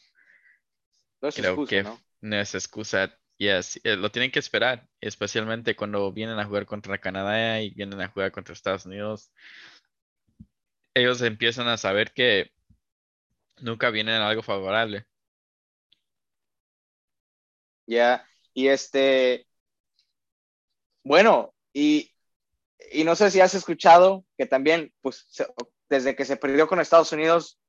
[1.24, 2.00] No es creo excusa, que ¿no?
[2.22, 3.18] no es excusa.
[3.38, 8.00] Yes, eh, lo tienen que esperar, especialmente cuando vienen a jugar contra Canadá y vienen
[8.02, 9.32] a jugar contra Estados Unidos.
[10.96, 12.52] Ellos empiezan a saber que
[13.64, 15.06] nunca vienen algo favorable.
[17.86, 19.48] Ya, y este,
[21.04, 22.12] bueno, y,
[22.92, 25.28] y no sé si has escuchado que también, pues,
[25.90, 27.60] desde que se perdió con Estados Unidos,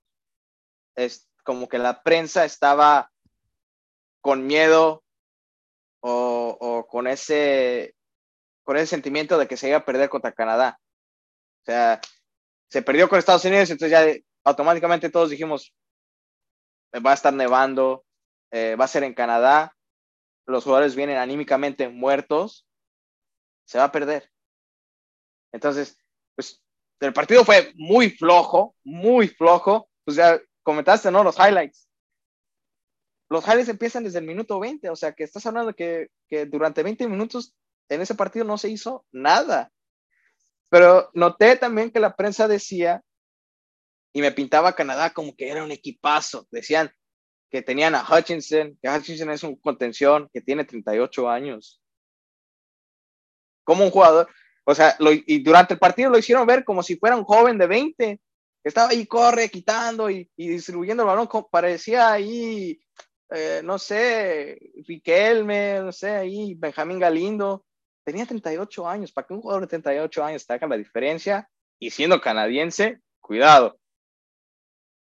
[0.94, 3.10] es como que la prensa estaba
[4.20, 5.04] con miedo
[6.00, 7.94] o, o con ese,
[8.62, 10.78] con ese sentimiento de que se iba a perder contra Canadá.
[11.62, 12.00] O sea,
[12.68, 15.74] se perdió con Estados Unidos, entonces ya automáticamente todos dijimos,
[17.00, 18.04] va a estar nevando,
[18.50, 19.74] eh, va a ser en Canadá,
[20.46, 22.66] los jugadores vienen anímicamente muertos,
[23.64, 24.30] se va a perder.
[25.52, 25.96] Entonces,
[26.34, 26.62] pues
[27.00, 29.88] el partido fue muy flojo, muy flojo.
[30.04, 31.24] Pues ya comentaste, ¿no?
[31.24, 31.88] Los highlights.
[33.30, 36.82] Los highlights empiezan desde el minuto 20, o sea que estás hablando que, que durante
[36.82, 37.54] 20 minutos
[37.88, 39.72] en ese partido no se hizo nada.
[40.70, 43.02] Pero noté también que la prensa decía,
[44.14, 46.46] y me pintaba Canadá como que era un equipazo.
[46.50, 46.90] Decían
[47.50, 51.82] que tenían a Hutchinson, que Hutchinson es un contención que tiene 38 años.
[53.64, 54.28] Como un jugador,
[54.64, 57.58] o sea, lo, y durante el partido lo hicieron ver como si fuera un joven
[57.58, 58.20] de 20,
[58.62, 62.80] que estaba ahí, corre, quitando y, y distribuyendo el balón, parecía ahí,
[63.30, 67.64] eh, no sé, Riquelme, no sé, ahí, Benjamín Galindo.
[68.04, 71.48] Tenía 38 años, para que un jugador de 38 años haga la diferencia,
[71.80, 73.78] y siendo canadiense, cuidado.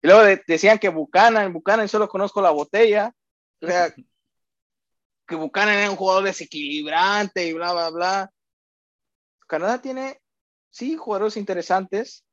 [0.04, 3.16] Y luego de, decían que Buchanan, Buchanan solo conozco la botella,
[3.62, 3.96] o sea,
[5.28, 8.32] que Buchanan era un jugador desequilibrante y bla, bla, bla.
[9.48, 10.20] Canadá tiene,
[10.70, 12.26] sí, jugadores interesantes,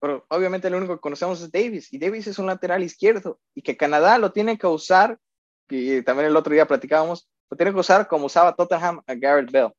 [0.00, 3.62] pero obviamente lo único que conocemos es Davis, y Davis es un lateral izquierdo, y
[3.62, 5.20] que Canadá lo tiene que usar,
[5.68, 9.52] y también el otro día platicábamos, lo tiene que usar como usaba Tottenham a Garrett
[9.52, 9.72] Bell,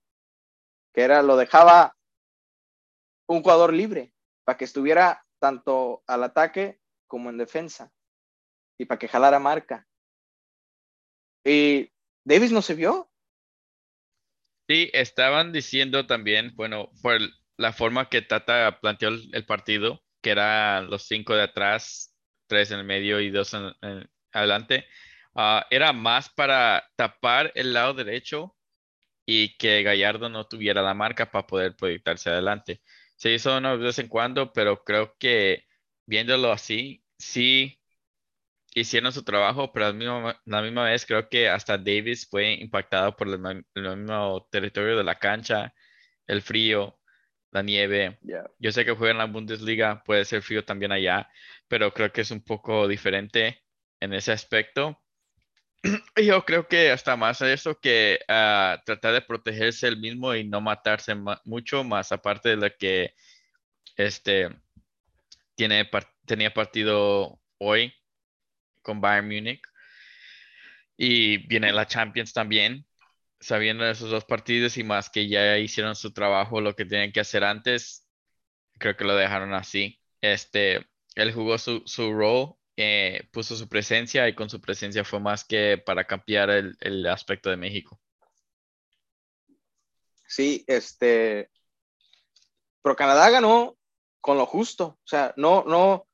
[0.94, 1.98] que era, lo dejaba
[3.28, 4.14] un jugador libre,
[4.46, 7.92] para que estuviera tanto al ataque como en defensa,
[8.78, 9.88] y para que jalara marca.
[11.46, 11.92] Y
[12.26, 13.10] Davis no se vio,
[14.68, 17.20] Sí, estaban diciendo también, bueno, por
[17.56, 22.14] la forma que Tata planteó el, partido, que eran los cinco de atrás,
[22.48, 23.74] tres en el medio y dos en
[24.34, 24.86] adelante,
[25.36, 28.58] ah, era más para tapar el lado derecho
[29.26, 32.82] y que Gallardo no tuviera la marca para poder proyectarse adelante.
[33.18, 35.66] Se hizo una vez en cuando, pero creo que
[36.06, 37.82] viéndolo así, sí
[38.74, 42.54] hicieron su trabajo, pero a la misma, la misma vez creo que hasta Davis fue
[42.54, 45.74] impactado por el, el mismo territorio de la cancha,
[46.28, 47.00] el frío,
[47.52, 48.20] la nieve.
[48.22, 48.50] Yeah.
[48.60, 51.30] Yo sé que juega en la Bundesliga, puede ser frío también allá,
[51.68, 53.64] pero creo que es un poco diferente
[54.00, 55.02] en ese aspecto.
[56.16, 60.62] Yo creo que hasta más eso que ah, tratar de protegerse el mismo y no
[60.62, 63.14] matarse ma- mucho, más aparte de lo que
[63.98, 64.50] este
[65.56, 65.90] tiene
[66.26, 67.94] tenía partido hoy
[68.84, 69.62] con Bayern Múnich
[70.98, 72.86] y viene la Champions también,
[73.40, 77.12] sabiendo de esos dos partidos y más que ya hicieron su trabajo, lo que tenían
[77.12, 78.08] que hacer antes,
[78.80, 80.00] creo que lo dejaron así.
[80.22, 85.20] Este, él jugó su, su rol, eh, puso su presencia y con su presencia fue
[85.20, 88.00] más que para cambiar el, aspecto de México.
[90.28, 91.50] Sí, este.
[92.84, 93.76] Pero Canadá ganó
[94.22, 95.00] con lo justo.
[95.04, 96.08] O sea, no, no,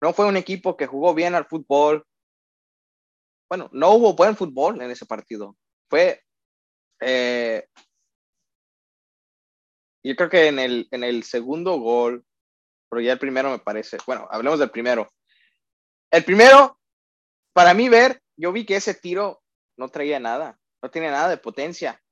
[0.00, 2.04] no fue un equipo que jugó bien al fútbol.
[3.48, 5.56] Bueno, no hubo buen fútbol en ese partido.
[5.88, 6.20] Fue.
[7.00, 7.68] eh,
[10.02, 12.24] yo creo que en el, en el segundo gol,
[12.88, 13.98] pero ya el primero me parece.
[14.06, 15.08] Bueno, hablemos del primero.
[16.10, 16.78] El primero,
[17.52, 19.42] para mí ver, yo vi que ese tiro
[19.76, 22.02] no traía nada, no tiene nada de potencia.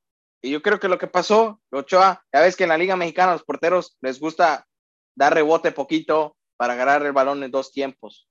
[0.43, 3.33] Y yo creo que lo que pasó, Ochoa, ya ves que en la Liga Mexicana
[3.33, 4.67] los porteros les gusta
[5.17, 8.29] dar rebote poquito para agarrar el balón en dos tiempos.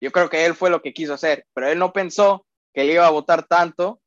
[0.00, 2.94] Yo creo que él fue lo que quiso hacer, pero él no pensó que le
[2.94, 4.00] iba a botar tanto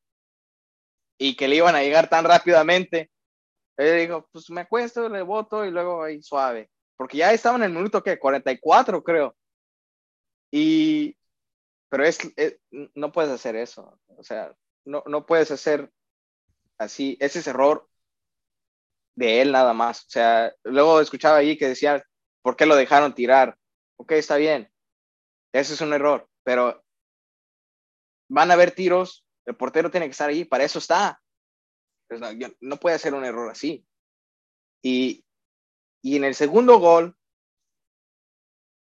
[1.17, 3.11] y que le iban a llegar tan rápidamente.
[3.77, 6.69] Él dijo, pues me acuesto, le boto y luego ahí suave.
[6.97, 9.35] Porque ya estaban en el minuto que 44, creo.
[10.57, 11.17] Y,
[11.89, 12.17] pero es,
[12.93, 13.99] no puedes hacer eso.
[14.15, 15.91] O sea, no, no puedes hacer
[16.77, 17.89] así, ese es error
[19.15, 20.05] de él nada más.
[20.05, 22.01] O sea, luego escuchaba ahí que decía,
[22.41, 23.57] ¿por qué lo dejaron tirar?
[23.97, 24.71] Ok, está bien.
[25.51, 26.81] Ese es un error, pero
[28.29, 31.21] van a haber tiros, el portero tiene que estar ahí, para eso está.
[32.61, 33.85] No, puede hacer un error así.
[34.81, 35.25] Y,
[36.01, 37.17] y en el segundo gol,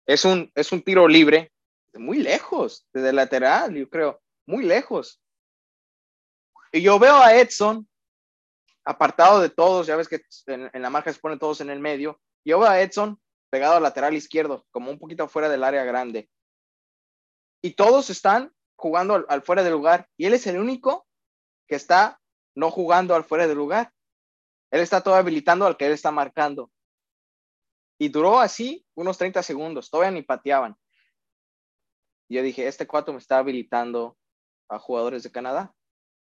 [0.06, 1.52] es un, es un tiro libre
[1.94, 5.22] muy lejos, desde lateral, yo creo, muy lejos.
[6.72, 7.88] Y yo veo a Edson
[8.84, 12.20] apartado de todos, ya ves que en, la marca se ponen todos en el medio.
[12.44, 16.30] Yo veo a Edson pegado al lateral izquierdo, como un poquito fuera del área grande.
[17.62, 20.08] Y todos están jugando al, al fuera del lugar.
[20.18, 21.08] Y él es el único
[21.68, 22.20] que está
[22.54, 23.92] no jugando al fuera del lugar.
[24.70, 26.70] Él está todo habilitando al que él está marcando.
[27.98, 30.76] Y duró así unos 30 segundos, todavía ni pateaban.
[32.30, 34.18] Yo dije, este cuatro me está habilitando
[34.70, 35.74] a jugadores de Canadá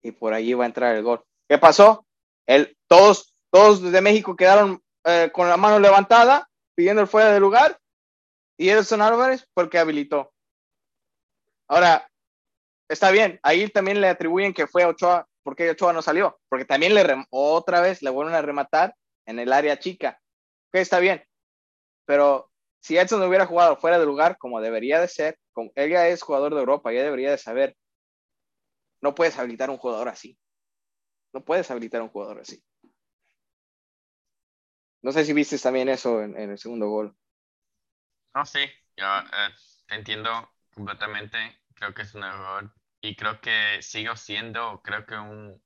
[0.02, 1.24] y por allí va a entrar el gol.
[1.48, 2.06] ¿Qué pasó?
[2.48, 7.40] El, todos, todos de México quedaron eh, con la mano levantada pidiendo el fuera de
[7.40, 7.80] lugar
[8.58, 10.34] y Edson Álvarez fue el que habilitó.
[11.68, 12.10] Ahora,
[12.90, 16.94] está bien, ahí también le atribuyen que fue Ochoa, porque Ochoa no salió, porque también
[16.94, 20.20] le otra vez le vuelven a rematar en el área chica.
[20.70, 21.24] Ok, está bien,
[22.10, 26.08] pero si Edson hubiera jugado fuera de lugar como debería de ser, como, él ya
[26.08, 27.78] es jugador de Europa, ya debería de saber,
[29.00, 30.36] no puedes habilitar un jugador así.
[31.34, 32.64] No puedes habilitar un jugador así.
[35.04, 37.16] No sé si viste también eso en, el segundo gol.
[38.34, 38.62] No, sí,
[38.98, 39.54] yo eh,
[39.86, 41.38] te entiendo completamente.
[41.76, 45.62] Creo que es un error y creo que sigo siendo, creo que un,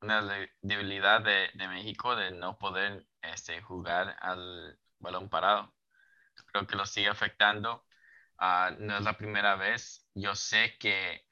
[0.00, 5.74] una debilidad de, de México de no poder este, jugar al balón parado.
[6.52, 7.86] Creo que lo sigue afectando.
[8.38, 10.06] Ah, no es la primera vez.
[10.14, 11.26] Yo sé que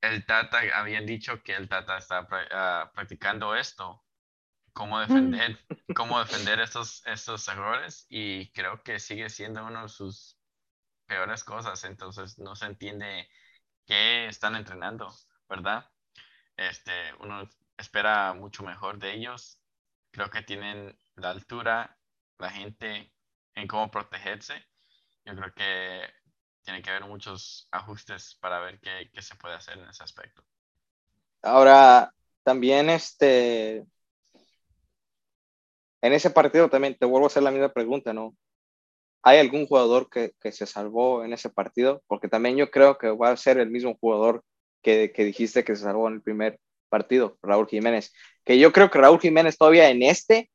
[0.00, 4.02] el Tata, habían dicho que el Tata está ah, practicando esto,
[4.72, 5.58] cómo defender,
[5.94, 10.38] cómo defender estos, estos errores y creo que sigue siendo uno de sus
[11.06, 11.84] peores cosas.
[11.84, 13.28] Entonces no se entiende
[13.86, 15.14] qué están entrenando,
[15.48, 15.90] ¿verdad?
[16.56, 19.60] Este, uno espera mucho mejor de ellos.
[20.12, 21.99] Creo que tienen la altura
[22.40, 23.12] la gente
[23.54, 24.54] en cómo protegerse.
[25.24, 26.00] Yo creo que
[26.62, 30.42] tiene que haber muchos ajustes para ver qué, qué se puede hacer en ese aspecto.
[31.42, 33.86] Ahora, también este,
[36.02, 38.36] en ese partido también te vuelvo a hacer la misma pregunta, ¿no?
[39.22, 42.02] ¿Hay algún jugador que, que, se salvó en ese partido?
[42.06, 44.42] Porque también yo creo que va a ser el mismo jugador
[44.82, 48.14] que, que, dijiste que se salvó en el primer partido, Raúl Jiménez.
[48.44, 50.50] Que yo creo que Raúl Jiménez todavía en este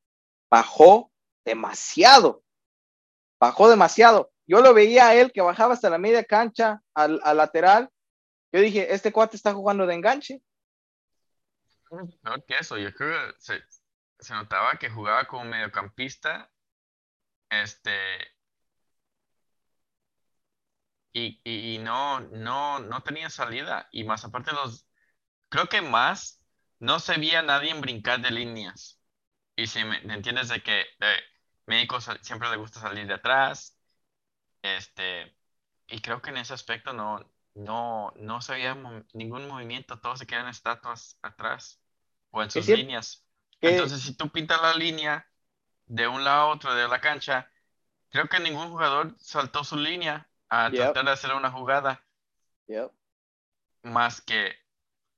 [0.50, 1.12] bajó
[1.46, 2.44] demasiado.
[3.40, 4.32] Bajó demasiado.
[4.48, 7.90] Yo lo veía a él que bajaba hasta la media cancha al, lateral.
[8.52, 10.42] Yo dije, este cuate está jugando de enganche.
[12.24, 13.64] No, que eso, yo creo que se,
[14.20, 16.52] se notaba que jugaba como mediocampista.
[17.50, 17.92] Este.
[21.14, 23.88] Y, y, no, no, no tenía salida.
[23.92, 24.88] Y más aparte los.
[25.50, 26.42] Creo que más
[26.80, 29.00] no se veía nadie en brincar de líneas.
[29.56, 30.86] Y si me, entiendes de que
[31.68, 33.78] México siempre le gusta salir de atrás.
[34.62, 35.36] Este,
[35.88, 37.20] y creo que en ese aspecto no,
[37.56, 38.76] no, no se veía
[39.14, 41.82] ningún movimiento, todos se quedan estatuas atrás
[42.32, 43.26] o en sus líneas.
[43.62, 45.30] Entonces, si tú pintas la línea
[45.88, 47.52] de un lado a otro de la cancha,
[48.12, 52.06] creo que ningún jugador saltó su línea a tratar de hacer una jugada.
[53.84, 54.54] Más que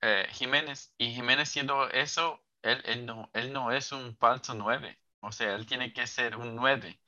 [0.01, 0.93] eh, Jiménez.
[0.97, 4.99] Y Jiménez siendo eso, él, él, no, él no es un falso 9.
[5.19, 6.99] O sea, él tiene que ser un 9.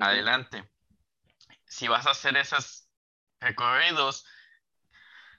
[0.00, 0.70] Adelante.
[1.66, 2.88] Si vas a hacer esos
[3.40, 4.24] recorridos,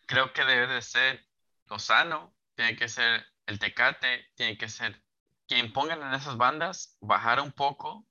[0.05, 1.25] creo que debe de ser
[1.65, 5.03] Lozano, tiene que ser el Tecate, tiene que ser
[5.47, 8.05] quien pongan en esas bandas, bajar un poco,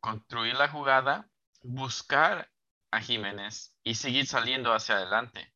[0.00, 1.28] construir la jugada,
[1.62, 2.50] buscar
[2.90, 5.52] a Jiménez y seguir saliendo hacia adelante.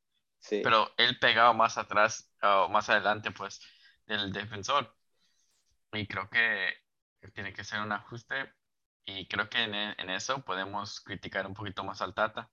[0.48, 3.60] Pero él pegado más atrás o más adelante, pues,
[4.06, 4.96] del defensor.
[5.92, 6.85] Y creo que
[7.32, 8.52] tiene que ser un ajuste
[9.04, 12.50] y creo que en, en eso podemos criticar un poquito más al Tata.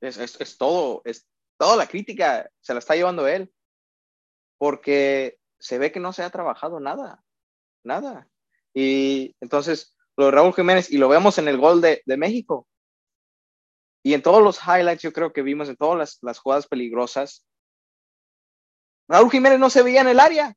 [0.00, 3.52] Es, es, es, todo, es toda la crítica se la está llevando él,
[4.58, 7.22] porque se ve que no se ha trabajado nada,
[7.82, 8.28] nada.
[8.74, 12.68] Y entonces, lo de Raúl Jiménez, y lo vemos en el gol de, de México,
[14.02, 17.44] y en todos los highlights yo creo que vimos, en todas las, las jugadas peligrosas,
[19.08, 20.54] Raúl Jiménez no se veía en el área.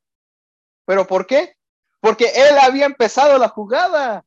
[0.84, 1.56] ¿Pero por qué?
[2.00, 4.24] Porque él había empezado la jugada.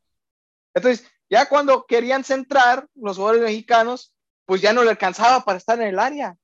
[0.73, 4.13] Entonces, ya cuando querían centrar los jugadores mexicanos,
[4.45, 6.37] pues ya no le alcanzaba para estar en el área.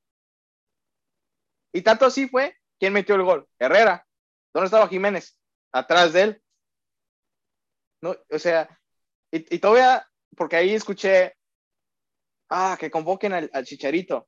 [1.72, 3.48] Y tanto así fue, ¿quién metió el gol?
[3.60, 4.06] Herrera.
[4.54, 5.38] ¿Dónde estaba Jiménez?
[5.72, 6.44] Atrás de él.
[8.02, 8.80] No, o sea,
[9.32, 11.36] y, todavía, porque ahí escuché,
[12.50, 14.28] ah, que convoquen al, Chicharito.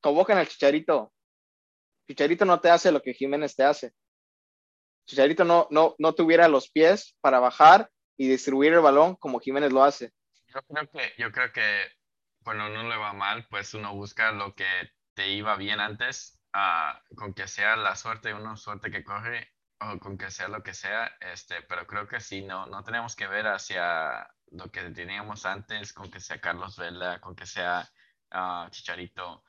[0.00, 1.12] convoquen al Chicharito.
[2.06, 3.92] Chicharito no te hace lo que Jiménez te hace.
[5.06, 9.72] Chicharito no, no, no tuviera los pies para bajar y distribuir el balón como Jiménez
[9.72, 10.12] lo hace.
[10.46, 11.88] Yo creo que, yo creo que
[12.42, 14.66] cuando no le va mal, pues uno busca lo que
[15.14, 19.48] te iba bien antes, uh, con que sea la suerte, uno suerte que coge,
[19.80, 23.16] o con que sea lo que sea, este, pero creo que sí, no, no tenemos
[23.16, 27.88] que ver hacia lo que teníamos antes, con que sea Carlos Vela, con que sea
[28.32, 29.44] uh, Chicharito.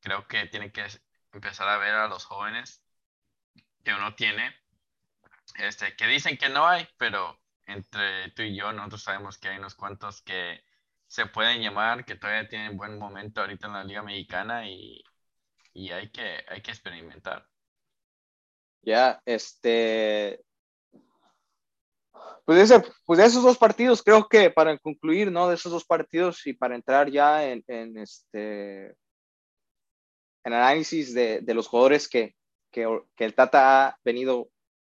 [0.00, 0.86] Creo que tiene que
[1.32, 2.82] empezar a ver a los jóvenes
[3.84, 4.54] que uno tiene,
[5.58, 9.58] este, que dicen que no hay, pero entre tú y yo, nosotros sabemos que hay
[9.58, 10.60] unos cuantos que
[11.08, 15.02] se pueden llamar, que todavía tienen buen momento ahorita en la Liga Mexicana y,
[15.72, 17.46] y hay, que, hay que experimentar.
[18.82, 20.42] Ya, este.
[22.44, 25.48] Pues, ese, pues de esos dos partidos, creo que para concluir, ¿no?
[25.48, 28.94] De esos dos partidos y para entrar ya en, en este.
[30.44, 32.36] En análisis de, de los jugadores que,
[32.70, 32.86] que,
[33.16, 34.48] que, el Tata ha venido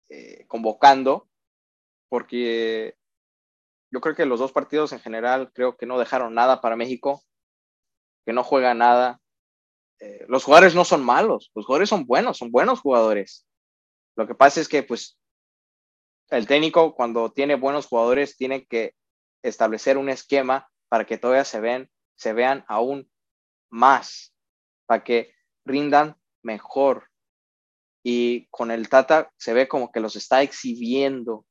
[0.09, 1.29] eh, convocando,
[2.09, 2.97] porque
[3.91, 7.23] yo creo que los dos partidos en general creo que no dejaron nada para México,
[8.25, 9.21] que no juega nada.
[10.01, 13.47] Eh, los jugadores no son malos, los jugadores son buenos, son buenos jugadores.
[14.17, 15.19] Lo que pasa es que pues
[16.31, 18.95] el técnico cuando tiene buenos jugadores tiene que
[19.43, 23.11] establecer un esquema para que todavía se ven, se vean aún
[23.71, 24.35] más,
[24.87, 25.33] para que
[25.65, 27.08] rindan mejor.
[28.11, 31.45] Y con el Tata se ve como que los está exhibiendo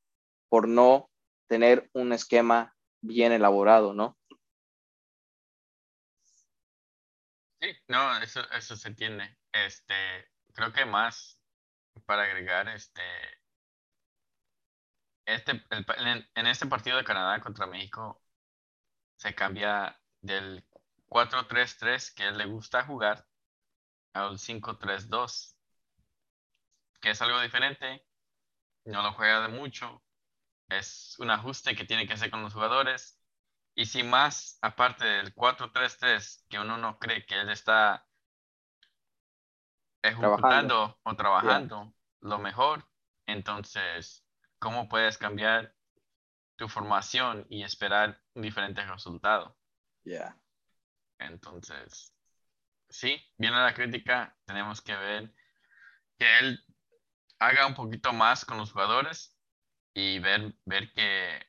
[0.48, 1.08] por no
[1.46, 4.18] tener un esquema bien elaborado, ¿no?
[7.60, 9.38] Sí, no, eso, eso se entiende.
[9.52, 9.94] Este,
[10.52, 11.40] creo que más
[12.06, 13.02] para agregar, este,
[15.26, 18.20] este en, este partido de Canadá contra México
[19.16, 20.66] se cambia del
[21.06, 23.24] 4-3-3 que él le gusta jugar
[24.12, 25.57] a un 5-3-2,
[27.00, 28.04] que es algo diferente,
[28.84, 30.02] no lo juega de mucho,
[30.68, 33.20] es un ajuste que tiene que hacer con los jugadores.
[33.74, 38.06] Y si más, aparte del 4-3-3, que uno no cree que él está
[40.02, 42.88] ejecutando o trabajando lo mejor,
[43.26, 44.26] entonces,
[44.58, 45.74] ¿cómo puedes cambiar
[46.56, 49.56] tu formación y esperar un diferente resultado?
[50.02, 50.36] Yeah.
[51.18, 52.14] Entonces,
[52.88, 55.32] sí, viene la crítica, tenemos que ver
[56.18, 56.64] que él
[57.38, 59.36] haga un poquito más con los jugadores
[59.94, 61.42] y ver, ver que,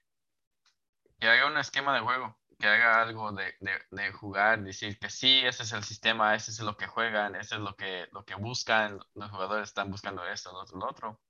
[1.20, 3.54] que haga un esquema de juego, que haga algo de,
[3.92, 7.56] de, jugar, decir que sí, ese es el sistema, ese es lo que juegan, ese
[7.56, 11.22] es lo que, lo que buscan, los jugadores están buscando esto, lo otro, lo otro.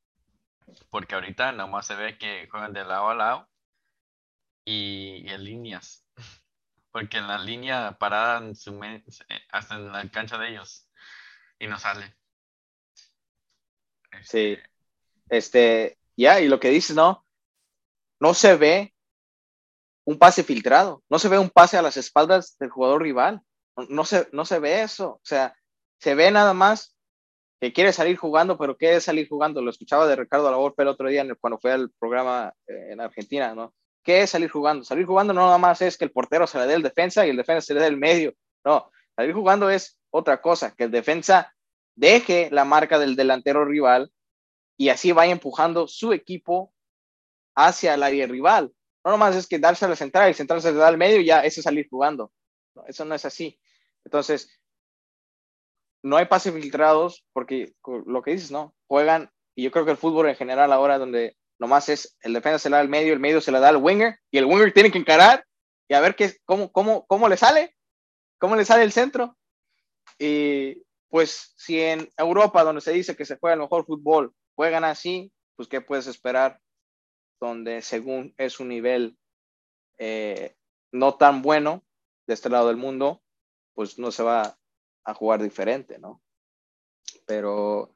[0.89, 3.49] Porque ahorita nomás se ve que juegan de lado a lado
[4.65, 6.05] y, en líneas.
[6.91, 8.79] Porque en la línea parada en su,
[9.51, 10.89] hasta en la cancha de ellos
[11.59, 12.18] y no sale.
[14.23, 14.57] Sí.
[15.29, 17.25] Este, ya, y lo que dices, ¿no?
[18.19, 18.93] No se ve
[20.05, 23.41] un pase filtrado, no se ve un pase a las espaldas del jugador rival,
[23.89, 25.55] no, se, no se ve eso, o sea,
[25.99, 26.95] se ve nada más
[27.59, 29.61] que quiere salir jugando, pero quiere salir jugando.
[29.61, 33.53] Lo escuchaba de Ricardo Laborpe el otro día cuando fue al programa eh, en Argentina,
[33.53, 33.73] ¿no?
[34.03, 34.85] ¿Qué es salir jugando?
[34.85, 37.29] Salir jugando no nada más es que el portero se le dé el defensa y
[37.29, 38.33] el defensa se le dé el medio.
[38.63, 41.53] No, salir jugando es otra cosa, que el defensa
[41.99, 44.11] deje la marca del delantero rival
[44.77, 46.73] y así vaya empujando su equipo
[47.55, 48.73] hacia el área rival.
[49.03, 51.41] No nomás es que darse a la central y central se da al medio ya
[51.41, 52.31] ese salir jugando.
[52.87, 53.59] eso no es así.
[54.05, 54.49] Entonces,
[56.01, 57.73] no hay pases filtrados porque
[58.05, 58.73] lo que dices, ¿no?
[58.87, 62.59] Juegan, y yo creo que el fútbol en general ahora donde nomás es el defensa
[62.59, 64.73] se le da al medio, el medio se le da al winger y el winger
[64.73, 65.45] tiene que encarar
[65.89, 67.75] y a ver qué, cómo, cómo, cómo le sale,
[68.37, 69.35] cómo le sale el centro.
[70.17, 74.83] Y pues si en Europa, donde se dice que se juega el mejor fútbol, juegan
[74.83, 76.59] así, pues ¿qué puedes esperar?
[77.39, 79.17] Donde según es un nivel
[79.97, 80.55] eh,
[80.91, 81.83] no tan bueno
[82.27, 83.23] de este lado del mundo,
[83.73, 84.57] pues no se va
[85.03, 86.21] a jugar diferente, ¿no?
[87.25, 87.95] Pero,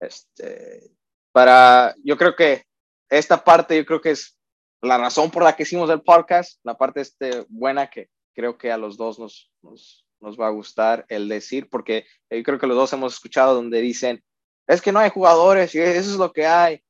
[0.00, 0.90] este,
[1.32, 2.64] para, yo creo que
[3.08, 4.38] esta parte, yo creo que es
[4.80, 8.70] la razón por la que hicimos el podcast, la parte este, buena que creo que
[8.70, 12.66] a los dos nos, nos, nos va a gustar el decir, porque yo creo que
[12.66, 14.24] los dos hemos escuchado donde dicen,
[14.66, 16.82] es que no hay jugadores y eso es lo que hay.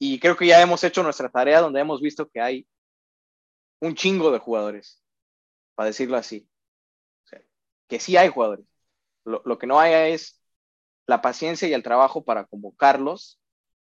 [0.00, 2.66] Y creo que ya hemos hecho nuestra tarea donde hemos visto que hay
[3.80, 5.00] un chingo de jugadores,
[5.76, 6.48] para decirlo así.
[7.88, 8.66] que sí hay jugadores.
[9.24, 10.42] Lo, lo, que no hay es
[11.06, 13.40] la paciencia y el trabajo para convocarlos.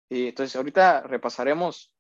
[0.09, 1.95] Y entonces ahorita repasaremos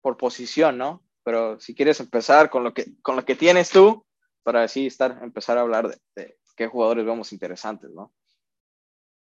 [0.00, 1.04] por posición, ¿no?
[1.24, 4.06] Pero si quieres empezar con lo que, con lo que tienes tú,
[4.44, 8.14] para así estar, empezar a hablar de, qué jugadores vemos interesantes, ¿no?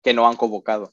[0.03, 0.93] que no han convocado?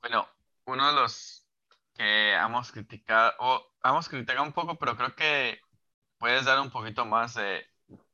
[0.00, 0.26] Bueno,
[0.64, 1.46] uno de los
[1.94, 5.60] que hemos criticado, o hemos criticado un poco, pero creo que
[6.18, 7.66] puedes dar un poquito más de,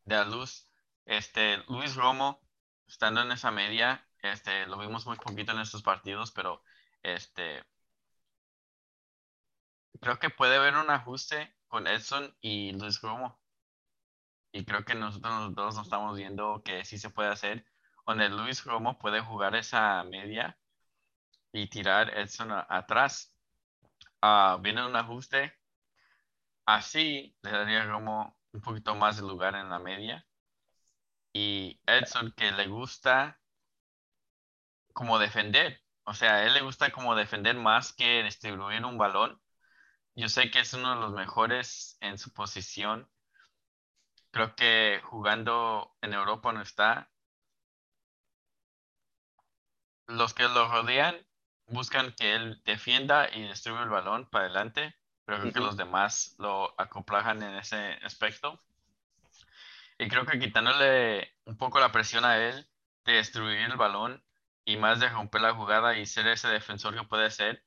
[0.04, 0.68] de luz.
[1.04, 2.40] Este, Luis Romo,
[2.86, 6.62] estando en esa media, este, lo vimos muy poquito en estos partidos, pero
[7.02, 7.62] este,
[10.00, 13.38] creo que puede haber un ajuste con Edson y Luis Romo.
[14.54, 17.66] Y creo que nosotros dos nos estamos viendo que sí se puede hacer,
[18.06, 20.56] donde Luis Romo puede jugar esa media
[21.52, 23.34] y tirar Edson atrás.
[24.22, 25.52] Ah, viene un ajuste.
[26.66, 30.26] Así le daría Romo un poquito más de lugar en la media.
[31.34, 33.38] Y Edson que le gusta
[34.94, 35.82] como defender.
[36.04, 39.40] O sea, a él le gusta como defender más que distribuir un balón.
[40.16, 43.08] Yo sé que es uno de los mejores en su posición.
[44.34, 47.08] Creo que jugando en Europa no está.
[50.08, 51.16] Los que lo rodean
[51.68, 54.92] buscan que él defienda y distribuya el balón para adelante,
[55.24, 58.58] pero creo que los demás lo acoplajan en ese aspecto.
[59.98, 62.68] Y creo que quitándole un poco la presión a él
[63.04, 64.20] de destruir el balón
[64.64, 67.64] y más de romper la jugada y ser ese defensor que puede ser,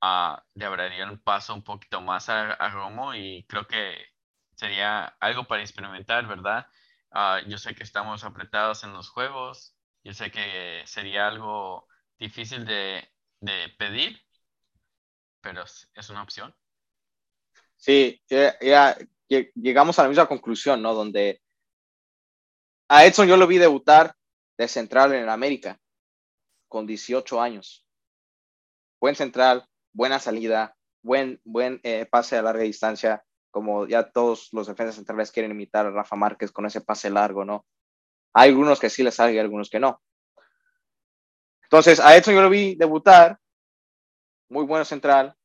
[0.00, 4.13] uh, le abriría un paso un poquito más a, Romo y creo que
[4.54, 6.66] sería algo para experimentar, ¿verdad?
[7.10, 11.86] Ah, yo sé que estamos apretados en los juegos, yo sé que sería algo
[12.18, 13.08] difícil de,
[13.40, 14.20] de pedir,
[15.40, 16.54] pero es una opción.
[17.76, 18.96] Sí, ya,
[19.54, 20.94] llegamos a la misma conclusión, ¿no?
[20.94, 21.42] Donde
[22.88, 24.16] a Edson yo lo vi debutar
[24.56, 25.78] de central en América
[26.68, 27.86] con 18 años.
[29.00, 33.22] Buen central, buena salida, buen, buen eh, pase a larga distancia,
[33.54, 37.44] como ya todos los defensas centrales quieren imitar a Rafa Márquez con ese pase largo,
[37.44, 37.64] ¿no?
[38.32, 40.02] Hay algunos que sí les sale y algunos que no.
[41.62, 43.38] Entonces, a Edson yo lo vi debutar,
[44.50, 45.36] muy bueno central,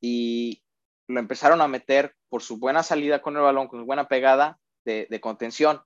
[0.00, 0.64] y
[1.06, 4.58] lo empezaron a meter por su buena salida con el balón, con su buena pegada
[4.84, 5.80] de, contención.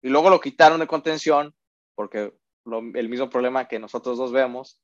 [0.00, 1.56] Y luego lo quitaron de contención,
[1.96, 2.32] porque
[2.66, 4.80] el mismo problema que nosotros dos vemos,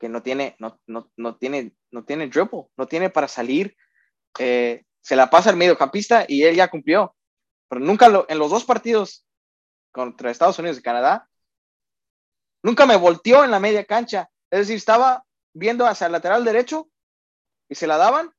[0.00, 3.76] que no tiene, no, no, tiene, no tiene dribble, no tiene para salir.
[4.38, 7.14] Eh, se la pasa al mediocampista y él ya cumplió.
[7.68, 9.26] Pero nunca lo, en los dos partidos
[9.92, 11.28] contra Estados Unidos y Canadá,
[12.62, 14.30] nunca me volteó en la media cancha.
[14.50, 16.88] Es decir, estaba viendo hacia el lateral derecho
[17.68, 18.32] y se la daban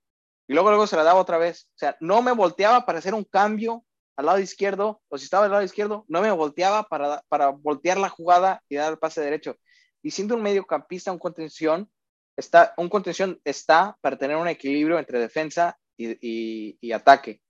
[0.47, 1.68] y luego luego se la daba otra vez.
[1.76, 3.86] O sea, no me volteaba para hacer un cambio
[4.18, 7.99] al lado izquierdo o si estaba al lado izquierdo, no me volteaba para, para voltear
[7.99, 9.57] la jugada y dar el pase derecho.
[10.04, 11.89] Y siendo un mediocampista, un contención,
[12.36, 17.41] está, un contención está para tener un equilibrio entre defensa y, y, y ataque.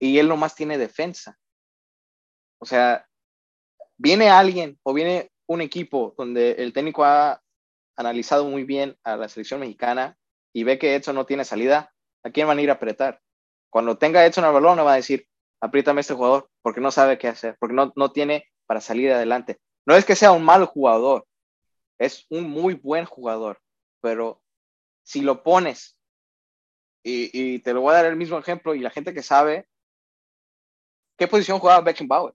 [0.00, 1.38] Y él nomás tiene defensa.
[2.58, 3.06] O sea,
[3.96, 7.42] viene alguien o viene un equipo donde el técnico ha
[7.96, 10.16] analizado muy bien a la selección mexicana
[10.52, 11.92] y ve que Edson no tiene salida,
[12.24, 13.20] ¿a quién van a ir a apretar?
[13.70, 15.26] Cuando tenga Edson el balón, no va a decir,
[15.60, 19.12] apriétame a este jugador, porque no sabe qué hacer, porque no, no tiene para salir
[19.12, 19.58] adelante.
[19.86, 21.26] No es que sea un mal jugador,
[21.98, 23.60] es un muy buen jugador,
[24.00, 24.42] pero
[25.02, 25.98] si lo pones,
[27.02, 29.68] y, te lo voy a dar el mismo ejemplo, y la gente que sabe,
[31.18, 32.34] ¿qué posición jugaba Beckenbauer?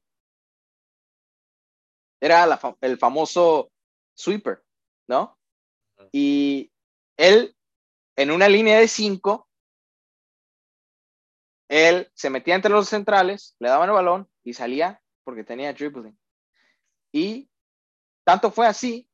[2.21, 3.71] era el famoso
[4.13, 4.63] sweeper,
[5.07, 5.37] ¿no?
[6.11, 6.71] Y
[7.17, 7.55] él,
[8.15, 9.47] en una línea de cinco,
[11.69, 16.17] él se metía entre los centrales, le daban el balón y salía porque tenía dribbling.
[17.11, 17.49] Y
[18.25, 19.08] tanto fue así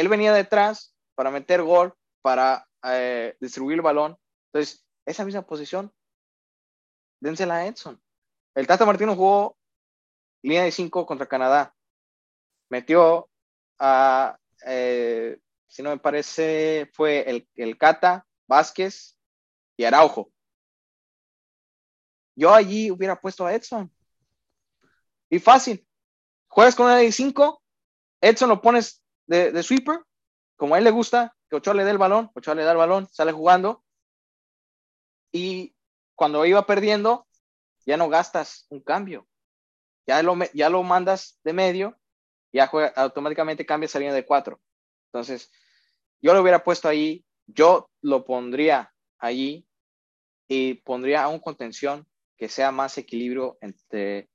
[0.00, 4.18] él venía detrás para meter gol, para eh, distribuir el balón.
[4.52, 5.92] Entonces, esa misma posición,
[7.20, 8.00] dénsela a Edson.
[8.54, 9.56] El Tata Martino jugó
[10.42, 11.74] línea de cinco contra Canadá
[12.74, 13.30] metió
[13.78, 14.36] a,
[14.66, 15.38] eh,
[15.68, 19.16] si no me parece, fue el, el Cata, Vázquez
[19.76, 20.32] y Araujo.
[22.36, 23.92] Yo allí hubiera puesto a Edson.
[25.30, 25.86] Y fácil.
[26.48, 27.62] Juegas con una de 5,
[28.20, 30.00] Edson lo pones de, sweeper,
[30.56, 32.78] como a él le gusta, que Ochoa le dé el balón, Ochoa le da el
[32.78, 33.84] balón, sale jugando.
[35.32, 35.74] Y
[36.14, 37.26] cuando iba perdiendo,
[37.86, 39.26] ya no gastas un cambio.
[40.06, 41.98] Ya lo, ya lo mandas de medio
[42.54, 44.60] ya automáticamente cambia esa línea de cuatro.
[45.08, 45.50] Entonces,
[46.22, 49.66] yo lo hubiera puesto ahí, yo lo pondría ahí
[50.46, 52.06] y pondría a un contención
[52.36, 54.30] que sea más equilibrio entre,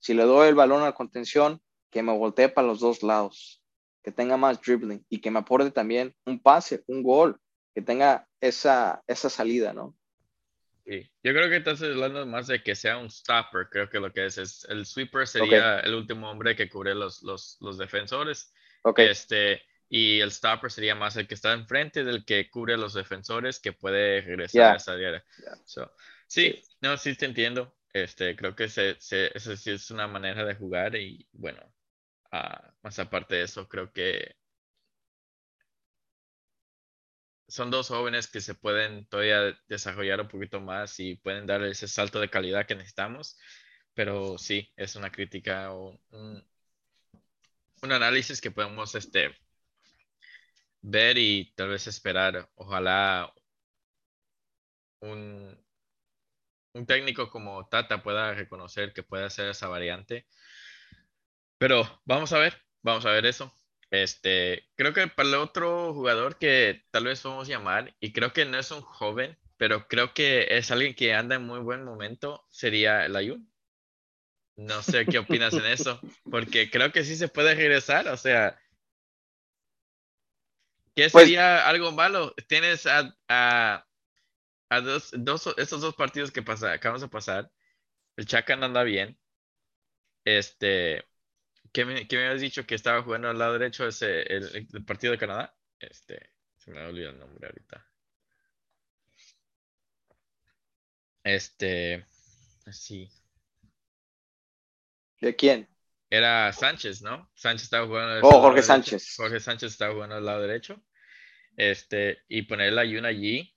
[0.00, 1.60] si le doy el balón a la contención,
[1.90, 3.61] que me voltee para los dos lados,
[4.02, 7.38] que tenga más dribbling y que me aporte también un pase, un gol,
[7.74, 9.96] que tenga esa, esa salida, ¿no?
[10.84, 11.08] Sí.
[11.22, 14.26] Yo creo que estás hablando más de que sea un stopper, creo que lo que
[14.26, 18.52] es, es el sweeper sería el último hombre que cubre los, los, los defensores.
[18.82, 19.08] Okay.
[19.08, 22.94] Este, y el stopper sería más el que está enfrente del que cubre a los
[22.94, 25.24] defensores que puede regresar a esa área.
[26.26, 27.76] sí, no, sí te entiendo.
[27.92, 31.60] Este, creo que se, se, eso sí es una manera de jugar y bueno,
[32.32, 34.36] ah, más aparte de eso, creo que
[37.52, 41.86] son dos jóvenes que se pueden todavía desarrollar un poquito más y pueden dar ese
[41.86, 43.38] salto de calidad que necesitamos.
[43.94, 46.42] Pero sí, es una crítica o un,
[47.82, 49.36] análisis que podemos este,
[50.82, 52.48] ver y tal vez esperar.
[52.54, 53.32] Ojalá
[55.00, 55.58] un,
[56.74, 60.26] un técnico como Tata pueda reconocer que puede hacer esa variante.
[61.62, 63.54] Pero vamos a ver, vamos a ver eso.
[63.88, 68.44] Este, creo que para el otro jugador que tal vez podemos llamar, y creo que
[68.44, 72.44] no es un joven, pero creo que es alguien que anda en muy buen momento,
[72.50, 73.48] sería el Ayun.
[74.56, 78.60] No sé qué opinas en eso, porque creo que sí se puede regresar, o sea,
[80.96, 82.34] ¿qué pues sería algo malo?
[82.48, 83.86] Tienes a, a,
[84.68, 87.52] a dos, dos, estos dos partidos que pasa, acabamos de pasar,
[88.16, 89.16] el Chacan anda bien,
[90.24, 91.04] este,
[91.72, 94.84] ¿Qué me, qué me habías dicho que estaba jugando al lado derecho ese, el, el,
[94.84, 95.56] partido de Canadá?
[95.78, 97.86] Este, se me ha olvidado el nombre ahorita.
[101.24, 102.04] Este,
[102.70, 103.08] sí.
[105.20, 105.68] ¿De quién?
[106.10, 107.30] Era Sánchez, ¿no?
[107.34, 108.20] Sánchez estaba jugando.
[108.28, 109.14] Oh, Jorge Sánchez.
[109.16, 110.84] Jorge Sánchez estaba jugando al lado derecho.
[111.56, 113.56] Este, y poner la Yuna allí.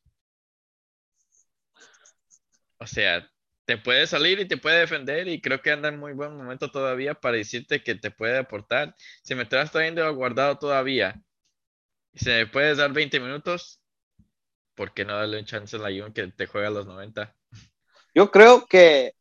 [2.77, 3.29] O sea,
[3.65, 6.69] te puede salir y te puede defender y creo que anda en muy buen momento
[6.69, 8.95] todavía para decirte que te puede aportar.
[9.23, 11.19] Si me estás trayendo guardado todavía
[12.13, 13.81] y se me puedes dar 20 minutos,
[14.75, 17.35] ¿por qué no darle un chance al Ayun que te juega a los 90?
[18.13, 19.15] Yo creo que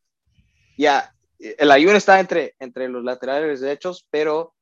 [0.77, 4.53] ya, el Ayun está entre, entre los laterales derechos, pero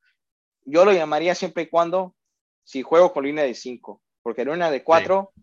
[0.66, 2.16] yo lo llamaría siempre y cuando
[2.64, 5.34] si juego con línea de 5, porque en una de 4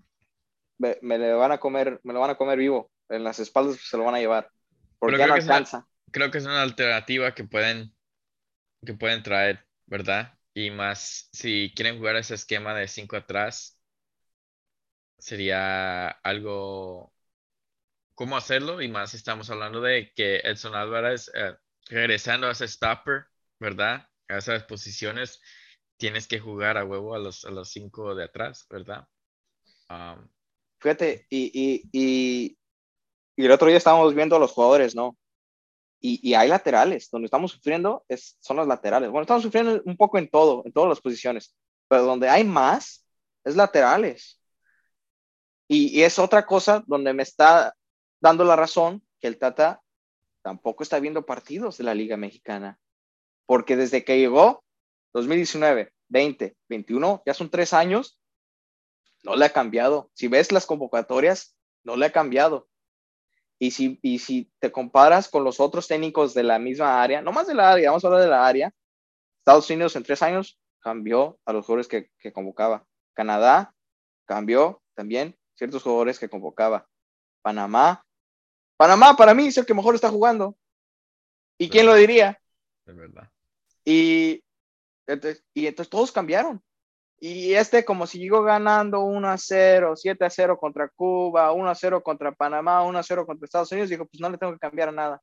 [0.78, 3.88] me, me, van a comer, me lo van a comer vivo en las espaldas pues,
[3.88, 4.50] se lo van a llevar.
[4.98, 5.86] Porque ya no alcanza.
[6.10, 7.94] creo que es una alternativa que pueden,
[8.84, 10.38] que pueden traer, ¿verdad?
[10.54, 13.78] Y más si quieren jugar ese esquema de 5 atrás,
[15.18, 17.12] sería algo
[18.14, 21.54] cómo hacerlo y más si estamos hablando de que Edson Álvarez eh,
[21.88, 23.26] regresando a ese stopper,
[23.58, 24.06] ¿verdad?
[24.28, 25.40] A esas posiciones
[25.96, 29.06] tienes que jugar a huevo a los, a los cinco de atrás, ¿verdad?
[29.88, 30.28] Um,
[30.80, 32.58] Fíjate, y, y, y
[33.44, 35.16] el otro día estábamos viendo a los jugadores, ¿no?
[36.02, 39.10] Y, hay laterales, donde estamos sufriendo es, son los laterales.
[39.10, 41.54] Bueno, estamos sufriendo un poco en todo, en todas las posiciones,
[41.88, 43.06] pero donde hay más
[43.44, 44.40] es laterales.
[45.68, 47.76] Y, es otra cosa donde me está
[48.18, 49.82] dando la razón que el Tata
[50.42, 52.78] tampoco está viendo partidos de la Liga Mexicana,
[53.44, 54.64] porque desde que llegó
[55.12, 58.18] 2019, 20, 21, ya son tres años,
[59.22, 60.10] no le ha cambiado.
[60.14, 62.69] Si ves las convocatorias, no le ha cambiado.
[63.62, 67.30] Y si, y si te comparas con los otros técnicos de la misma área, no
[67.30, 68.72] más de la área, vamos a hablar de la área,
[69.38, 72.86] Estados Unidos en tres años cambió a los jugadores que, que convocaba.
[73.14, 73.74] Canadá
[74.24, 76.88] cambió también ciertos jugadores que convocaba.
[77.42, 78.02] Panamá.
[78.78, 80.56] Panamá para mí es el que mejor está jugando.
[81.58, 82.40] ¿Y quién lo diría?
[82.86, 83.30] De verdad.
[83.84, 84.42] Y,
[85.52, 86.62] y entonces todos cambiaron.
[87.22, 91.68] Y este, como si llegó ganando 1 a 0, 7 a 0 contra Cuba, 1
[91.68, 94.54] a 0 contra Panamá, 1 a 0 contra Estados Unidos, dijo, pues no le tengo
[94.54, 95.22] que cambiar a nada.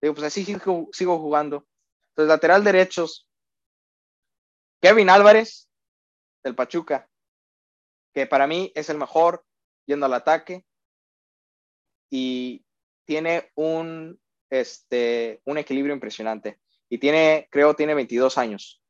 [0.00, 1.66] Digo, pues así sigo, sigo jugando.
[2.10, 3.28] Entonces, lateral derechos,
[4.80, 5.68] Kevin Álvarez,
[6.44, 7.08] del Pachuca,
[8.12, 9.44] que para mí es el mejor
[9.86, 10.64] yendo al ataque
[12.10, 12.64] y
[13.04, 16.60] tiene un, este, un equilibrio impresionante.
[16.88, 18.83] Y tiene, creo, tiene 22 años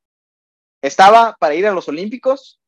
[0.86, 2.60] estaba para ir a los Olímpicos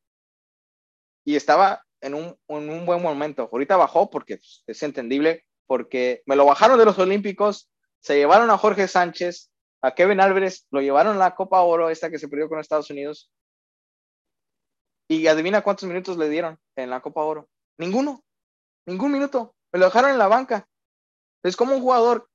[1.22, 3.50] y estaba en un, buen momento.
[3.52, 7.68] Ahorita bajó porque pues, es entendible, porque me lo bajaron de los Olímpicos,
[8.00, 9.50] se llevaron a Jorge Sánchez,
[9.82, 12.88] a Kevin Álvarez, lo llevaron a la Copa Oro, esta que se perdió con Estados
[12.88, 13.30] Unidos.
[15.08, 17.50] Y adivina cuántos minutos le dieron en la Copa Oro.
[17.76, 18.24] Ninguno,
[18.86, 19.54] ningún minuto.
[19.72, 20.66] Me lo dejaron en la banca.
[21.42, 22.30] Es como un jugador,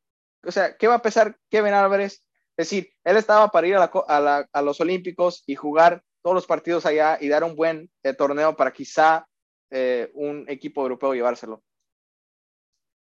[0.46, 2.24] o sea, ¿qué va a pesar Kevin Álvarez
[2.58, 7.18] es decir, él estaba para ir a, los Olímpicos y jugar todos los partidos allá
[7.20, 9.28] y dar un buen eh, torneo para quizá
[9.70, 11.64] eh, un equipo europeo llevárselo.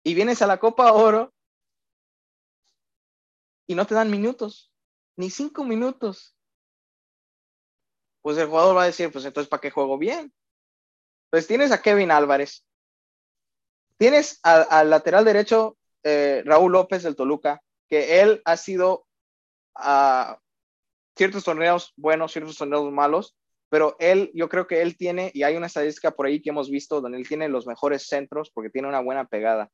[0.03, 1.33] Y vienes a la Copa Oro
[3.67, 4.71] y no te dan minutos,
[5.15, 6.35] ni cinco minutos.
[8.21, 10.33] Pues el jugador va a decir, pues entonces, ¿para qué juego bien?
[11.29, 12.65] Pues tienes a Kevin Álvarez,
[13.97, 19.04] tienes al lateral derecho eh, Raúl López del Toluca, que él ha sido
[21.17, 23.35] ciertos torneos buenos, ciertos torneos malos,
[23.69, 26.69] pero él, yo creo que él tiene, y hay una estadística por ahí que hemos
[26.69, 29.69] visto, donde él tiene los mejores centros porque tiene una buena pegada.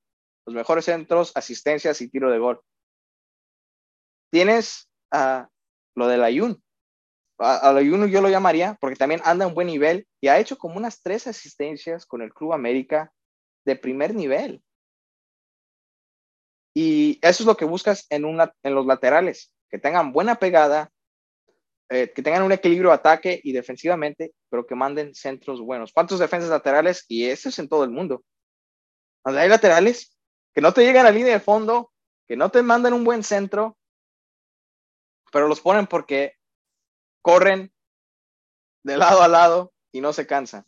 [0.46, 2.62] Los mejores centros, asistencias y tiro de gol.
[4.32, 5.50] Tienes a
[5.96, 6.64] lo del Ayun.
[7.38, 10.78] A, Ayun yo lo llamaría porque también anda en buen nivel y ha hecho como
[10.78, 13.12] unas tres asistencias con el Club América
[13.66, 14.64] de primer nivel.
[16.74, 20.92] Y eso es lo que buscas en, una, en los laterales, que tengan buena pegada,
[21.90, 25.94] eh, que tengan un equilibrio ataque y defensivamente, pero que manden centros buenos.
[25.94, 27.06] ¿Cuántos defensas laterales?
[27.08, 28.24] Y eso es en todo el mundo.
[29.24, 30.18] Donde hay laterales
[30.54, 31.92] que no te llegan a línea de fondo,
[32.28, 33.78] que no te mandan un buen centro,
[35.32, 36.36] pero los ponen porque
[37.22, 37.74] corren
[38.84, 40.66] de lado a lado y no se cansan.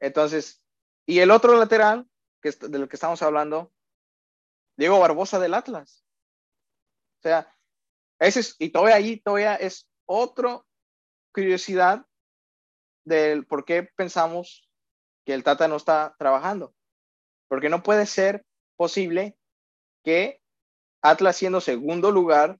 [0.00, 0.62] Entonces,
[1.06, 2.08] y el otro lateral,
[2.40, 3.72] que de lo que estamos hablando,
[4.76, 6.04] Diego Barbosa del Atlas.
[7.18, 7.54] O sea,
[8.58, 10.60] y todavía ahí, todavía es otra
[11.32, 12.04] curiosidad
[13.04, 14.68] del por qué pensamos
[15.24, 16.74] que el Tata no está trabajando.
[17.48, 18.44] Porque no puede ser
[18.76, 19.36] posible
[20.04, 20.40] que
[21.02, 22.58] Atlas siendo segundo lugar,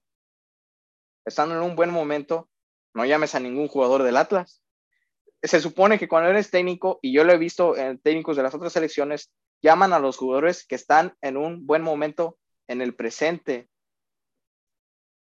[1.25, 2.49] estando en un buen momento,
[2.93, 4.63] no llames a ningún jugador del Atlas.
[5.43, 8.53] Se supone que cuando eres técnico, y yo lo he visto en técnicos de las
[8.53, 9.31] otras selecciones,
[9.61, 12.37] llaman a los jugadores que están en un buen momento
[12.67, 13.69] en el presente.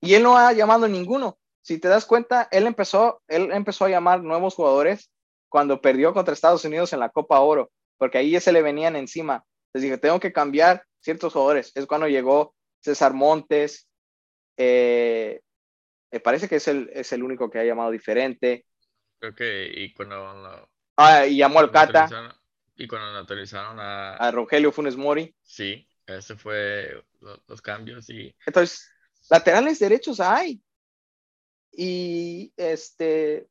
[0.01, 3.87] Y él no ha llamado a ninguno si te das cuenta, él empezó, él empezó
[3.87, 5.11] a llamar nuevos jugadores
[5.49, 8.97] cuando perdió contra Estados Unidos en la Copa Oro, porque ahí ya se le venían
[8.97, 9.43] encima.
[9.73, 11.73] Les dije, tengo que cambiar ciertos jugadores.
[11.75, 13.89] Es cuando llegó César Montes,
[14.59, 15.41] eh,
[16.13, 18.67] me parece que es el, es el único que ha llamado diferente.
[19.19, 20.69] Creo que, y cuando...
[20.97, 22.37] ah, y llamó al Cata.
[22.77, 24.17] Y cuando naturalizaron a...
[24.17, 25.35] A Rogelio Funes Mori.
[25.43, 28.37] Sí, ese fue los, los cambios y...
[28.45, 28.94] Entonces,
[29.31, 30.63] laterales derechos hay.
[31.73, 33.49] Y este,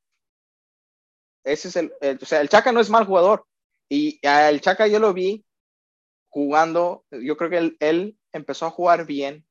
[1.44, 3.46] ese es el, o sea, el Chaca no es mal jugador.
[3.90, 5.46] Y el Chaca yo lo vi
[6.30, 9.46] jugando, yo creo que él, empezó a jugar bien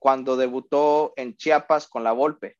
[0.00, 2.56] cuando debutó en Chiapas con la Volpe.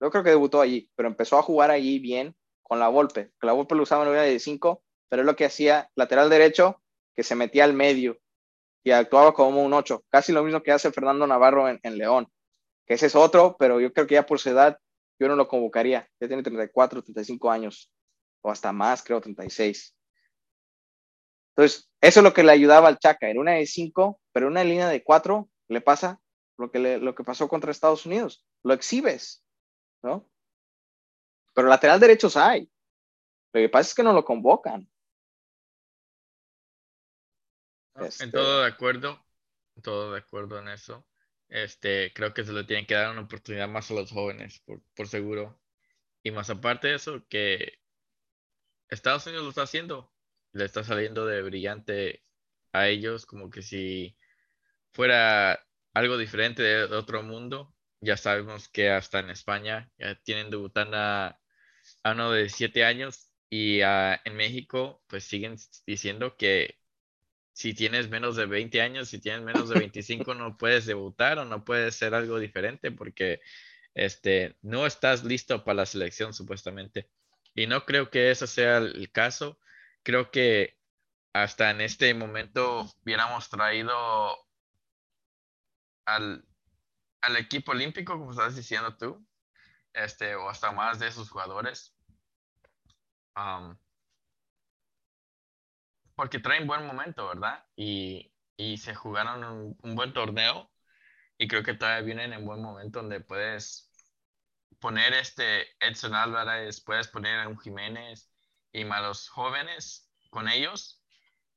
[0.00, 3.30] Yo creo que debutó allí, pero empezó a jugar allí bien con la Volpe.
[3.40, 6.82] La Volpe lo usaba en de 5, pero es lo que hacía lateral derecho,
[7.14, 8.18] que se metía al medio
[8.84, 10.04] y actuaba como un 8.
[10.08, 12.28] Casi lo mismo que hace Fernando Navarro en León
[12.86, 14.78] que ese es otro, pero yo creo que ya por su edad
[15.18, 16.08] yo no lo convocaría.
[16.20, 17.90] Ya tiene 34, 35 años,
[18.42, 19.94] o hasta más, creo 36.
[21.56, 23.30] Entonces, eso es lo que le ayudaba al Chaca.
[23.30, 26.20] En una de 5, pero una línea de 4 le pasa
[26.58, 28.44] lo que, lo que pasó contra Estados Unidos.
[28.62, 29.44] Lo exhibes,
[30.02, 30.28] ¿no?
[31.54, 32.68] Pero lateral derechos hay.
[33.52, 34.88] Lo que pasa es que no lo convocan.
[37.96, 39.24] En este todo de acuerdo,
[39.82, 41.06] todo de acuerdo en eso.
[41.48, 44.62] Este, creo que se le tienen que dar una oportunidad más a los jóvenes,
[44.94, 45.60] por, seguro.
[46.22, 47.80] Y más aparte de eso, que
[48.88, 50.12] Estados Unidos lo está haciendo.
[50.52, 52.24] Le está saliendo de brillante
[52.72, 54.16] a ellos, como que si
[54.92, 55.64] fuera
[55.94, 57.74] algo diferente de, otro mundo.
[58.00, 61.40] Ya sabemos que hasta en España ya tienen debutando a,
[62.04, 66.78] uno de 7 años y en México pues siguen diciendo que
[67.54, 71.44] si tienes menos de 20 años, si tienes menos de 25, no puedes debutar o
[71.44, 73.40] no puedes ser algo diferente porque
[73.94, 77.08] este, no estás listo para la selección supuestamente.
[77.54, 79.58] Y no creo que eso sea el caso.
[80.02, 80.76] Creo que
[81.32, 83.94] hasta en este momento hubiéramos traído
[86.06, 86.44] al,
[87.38, 89.24] equipo olímpico, como estás diciendo tú,
[89.92, 91.96] este, o hasta más de sus jugadores.
[93.36, 93.76] Um,
[96.14, 97.64] porque traen buen momento, ¿verdad?
[97.76, 98.30] Y,
[98.78, 100.70] se jugaron un, buen torneo
[101.38, 103.90] y creo que todavía vienen en buen momento donde puedes
[104.80, 108.30] poner este Edson Álvarez, puedes poner a un Jiménez
[108.72, 111.02] y más los jóvenes con ellos,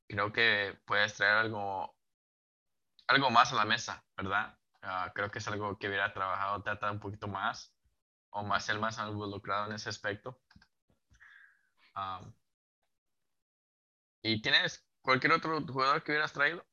[0.08, 1.96] creo que puedes traer algo,
[3.06, 4.58] algo más a la mesa, ¿verdad?
[4.82, 7.74] Ah, creo que es algo que hubiera trabajado Tata un poquito más
[8.30, 10.40] o más el más involucrado en ese aspecto.
[11.94, 12.22] Ah,
[14.22, 16.66] ¿Y tienes cualquier otro jugador que hubieras traído?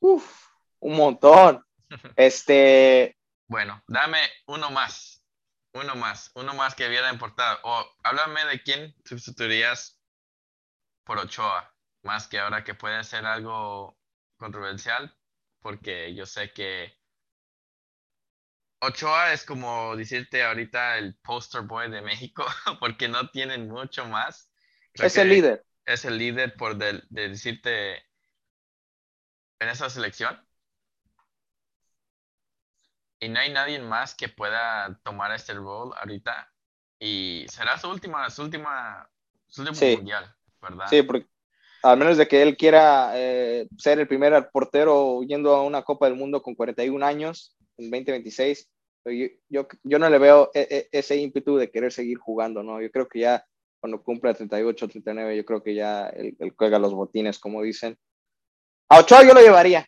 [0.00, 0.48] Uf,
[0.80, 1.64] un montón.
[2.16, 3.16] este.
[3.46, 5.22] Bueno, dame uno más.
[5.72, 6.30] Uno más.
[6.34, 7.58] Uno más que hubiera importado.
[7.62, 10.00] O háblame de quién sustituirías
[11.04, 11.74] por Ochoa.
[12.02, 13.98] Más que ahora que puede ser algo
[14.36, 15.16] controversial.
[15.60, 16.96] Porque yo sé que
[18.80, 22.44] Ochoa es como decirte ahorita el poster boy de México.
[22.78, 24.52] Porque no tienen mucho más.
[24.94, 27.96] es el líder es el líder por de, decirte
[29.60, 30.38] en esa selección?
[33.20, 36.52] y no hay nadie más que pueda tomar este rol ahorita.
[37.00, 39.08] Y será su última, su última,
[39.48, 40.86] su último mundial, ¿verdad?
[40.88, 41.26] Sí, porque
[41.82, 46.06] al menos de que él quiera eh, ser el primer portero yendo a una Copa
[46.06, 48.68] del Mundo con 41 años en 2026,
[49.04, 52.80] yo, yo, yo no le veo e, e, ese ímpetu de querer seguir jugando, ¿no?
[52.82, 53.46] Yo creo que ya
[53.80, 57.98] cuando cumpla 38, 39, yo creo que ya él, juega los botines, como dicen.
[58.88, 59.86] A Ochoa yo lo llevaría.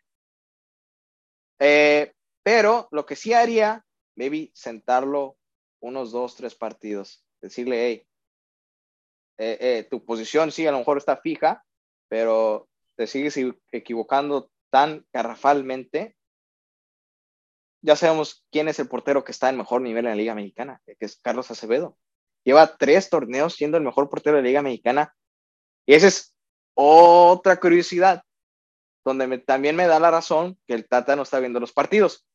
[1.58, 2.12] Eh,
[2.42, 3.84] pero lo que sí haría,
[4.16, 5.36] maybe sentarlo
[5.80, 7.24] unos dos, tres partidos.
[7.40, 8.06] Decirle, hey,
[9.38, 11.64] eh, eh, tu posición sí a lo mejor está fija,
[12.08, 13.38] pero te sigues
[13.72, 16.16] equivocando tan garrafalmente.
[17.82, 20.82] Ya sabemos quién es el portero que está en mejor nivel en la Liga Mexicana,
[20.84, 21.96] que es Carlos Acevedo.
[22.44, 25.14] Lleva tres torneos siendo el mejor portero de la Liga Mexicana.
[25.86, 26.34] Y esa es
[26.74, 28.22] otra curiosidad,
[29.04, 32.26] donde también me da la razón que el Tata no está viendo los partidos.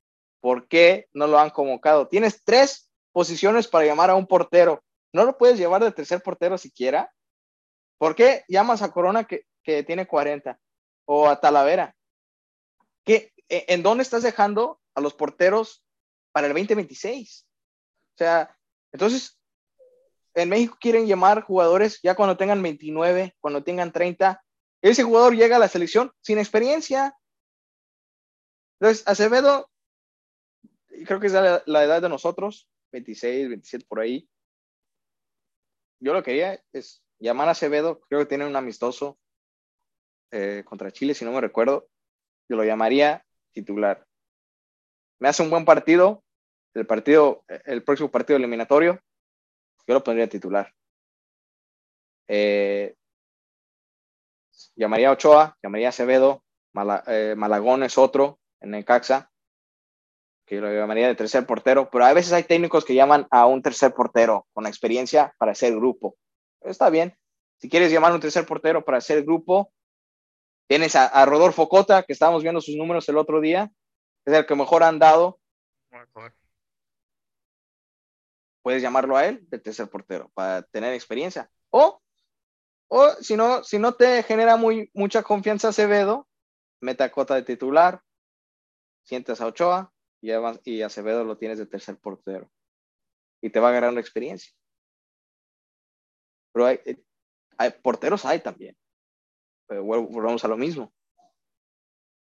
[0.42, 2.08] ¿Por qué no lo han convocado?
[2.08, 4.84] Tienes tres posiciones para llamar a un portero.
[5.14, 7.12] ¿No lo puedes llevar de tercer portero siquiera?
[7.98, 10.60] ¿Por qué llamas a Corona que, que tiene 40
[11.06, 11.96] o a Talavera.
[13.04, 15.84] ¿Qué, e, ¿En dónde estás dejando a los porteros
[16.32, 17.46] para el 2026?
[17.46, 18.58] O sea,
[18.92, 19.40] entonces,
[20.36, 24.44] en México quieren llamar jugadores ya cuando tengan 29, cuando tengan 30.
[24.82, 27.18] Ese jugador llega a la selección sin experiencia.
[28.80, 29.70] Entonces, Acevedo,
[31.06, 34.30] creo que es la, edad de nosotros, 26, 27 por ahí.
[36.02, 39.18] Yo lo quería es llamar a Acevedo, creo que tiene un amistoso
[40.32, 41.88] eh, contra Chile, si no me recuerdo,
[42.50, 44.06] yo lo llamaría titular.
[45.20, 46.26] Me hace un buen partido,
[46.74, 49.02] el partido, el próximo partido eliminatorio,
[49.88, 50.74] yo lo pondría titular.
[52.28, 52.96] Eh,
[54.76, 56.44] llamaría a Ochoa, llamaría a Acevedo,
[57.08, 59.32] eh, Malagón es otro en el Caxa,
[60.46, 63.62] que lo llamaría de tercer portero, pero a veces hay técnicos que llaman a un
[63.62, 66.18] tercer portero con experiencia para hacer grupo.
[66.62, 67.16] Está bien.
[67.58, 69.72] Si quieres llamar a un tercer portero para hacer grupo,
[70.68, 73.72] Tienes a, Rodolfo Cota, que estábamos viendo sus números el otro día,
[74.26, 75.40] es el que mejor han dado.
[78.66, 81.52] Puedes llamarlo a él de tercer portero para tener experiencia.
[81.70, 82.02] O,
[82.88, 86.28] o si no, si no te genera muy, mucha confianza Acevedo,
[86.82, 88.02] meta Cota de titular,
[89.04, 90.32] sientes a Ochoa y,
[90.64, 92.50] y Acevedo lo tienes de tercer portero.
[93.40, 94.52] Y te va agarrando experiencia.
[96.52, 96.80] Pero hay,
[97.84, 98.76] porteros hay también
[99.70, 100.92] volvamos a lo mismo.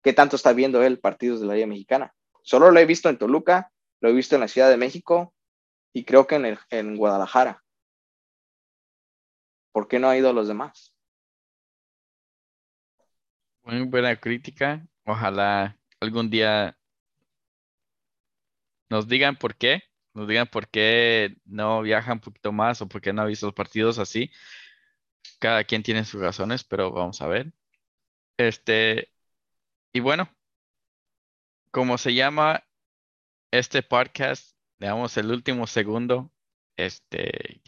[0.03, 2.15] ¿Qué tanto está viendo él partidos de la Liga Mexicana?
[2.43, 5.33] Solo lo he visto en Toluca, lo he visto en la Ciudad de México
[5.97, 7.65] y creo que en, en Guadalajara.
[9.73, 10.95] ¿Por qué no ha ido a los demás?
[13.63, 14.87] Muy buena crítica.
[15.07, 16.77] Ojalá algún día
[18.91, 23.01] nos digan por qué, nos digan por qué no viajan un poquito más o por
[23.01, 24.31] qué no ha visto los partidos así
[25.39, 27.55] cada quien tiene sus razones, pero vamos a ver.
[28.37, 29.11] Este,
[29.95, 30.29] y bueno,
[31.71, 32.65] como se llama
[33.51, 36.31] este podcast, digamos el último segundo,
[36.77, 37.61] este,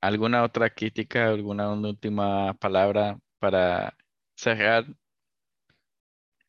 [0.00, 3.96] ¿alguna otra crítica, alguna última palabra para
[4.36, 4.86] cerrar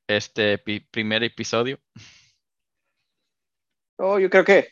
[0.08, 1.80] este primer episodio?
[3.98, 4.70] Oh, yo creo que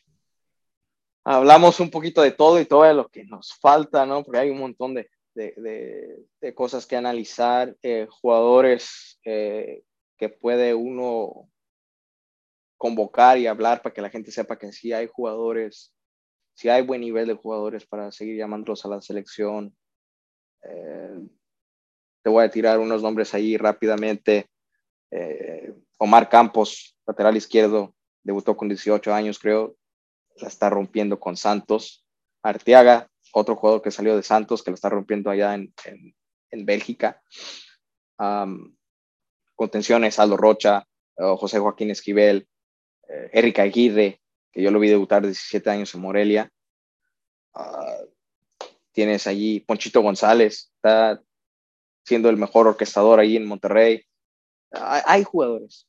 [1.24, 4.24] hablamos un poquito de todo y todo lo que nos falta, ¿no?
[4.24, 9.84] Porque hay un montón de, de, cosas que analizar, eh, jugadores eh,
[10.18, 11.50] que puede uno
[12.86, 15.92] convocar y hablar para que la gente sepa que sí hay jugadores,
[16.54, 19.76] sí hay buen nivel de jugadores para seguir llamándolos a la selección.
[20.62, 21.20] Eh,
[22.22, 24.48] te voy a tirar unos nombres ahí rápidamente.
[25.98, 29.76] Omar Campos, lateral izquierdo, debutó con 18 años, creo,
[30.38, 32.06] la está rompiendo con Santos.
[32.44, 35.74] Arteaga, otro jugador que salió de Santos, que lo está rompiendo allá en,
[36.52, 37.24] en, Bélgica.
[39.56, 42.48] contenciones, Aldo Rocha, José Joaquín Esquivel,
[43.10, 46.52] eh, Aguirre, que yo lo vi debutar 17 años en Morelia.
[47.54, 47.98] Ah,
[48.92, 51.22] tienes allí Ponchito González, está
[52.04, 54.06] siendo el mejor orquestador ahí en Monterrey.
[54.72, 55.88] hay jugadores.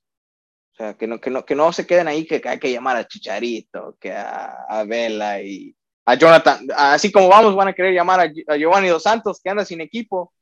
[0.73, 2.97] O sea, que no, que, no, que no se queden ahí que, hay que llamar
[2.97, 5.75] a Chicharito, que a, a Vela y,
[6.07, 9.65] a Jonathan, así como vamos, van a querer llamar a, Giovanni Dos Santos, que anda
[9.65, 10.33] sin equipo.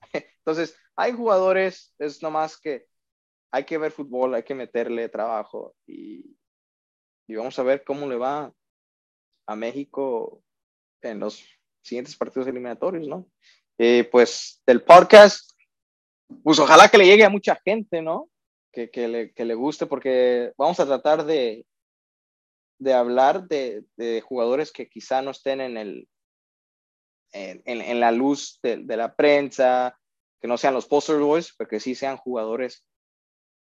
[0.12, 2.86] Entonces, hay jugadores, es nomás que
[3.50, 6.36] hay que ver fútbol, hay que meterle trabajo y,
[7.28, 8.52] vamos a ver cómo le va
[9.46, 10.42] a México
[11.00, 11.44] en los
[11.82, 13.28] siguientes partidos eliminatorios, ¿no?
[13.78, 15.52] Eh, pues del podcast,
[16.42, 18.28] pues ojalá que le llegue a mucha gente, ¿no?
[18.72, 21.64] Que, que, le, que le guste, porque vamos a tratar de,
[22.80, 26.08] de hablar de, de jugadores que quizá no estén en el
[27.32, 29.96] en, en, la luz de, de, la prensa,
[30.40, 32.84] que no sean los poster boys, pero que sí sean jugadores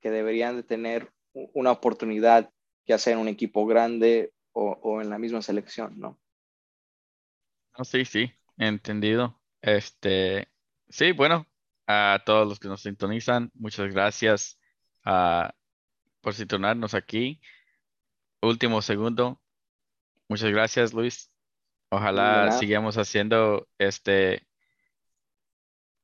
[0.02, 2.52] que deberían de tener una oportunidad,
[2.86, 6.20] ya sea en un equipo grande o, o en la misma selección, ¿no?
[7.78, 9.40] No, sí, sí, entendido.
[9.62, 10.48] Este,
[10.90, 11.46] sí, bueno,
[11.88, 14.60] a todos los que nos sintonizan, muchas gracias
[15.06, 15.50] uh,
[16.22, 17.40] por sintonarnos aquí.
[18.42, 19.42] Último segundo.
[20.28, 21.32] Muchas gracias, Luis.
[21.90, 24.46] Ojalá sigamos haciendo este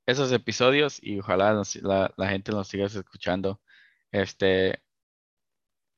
[0.06, 3.62] esos episodios y ojalá la, la, gente nos siga escuchando.
[4.14, 4.80] Este,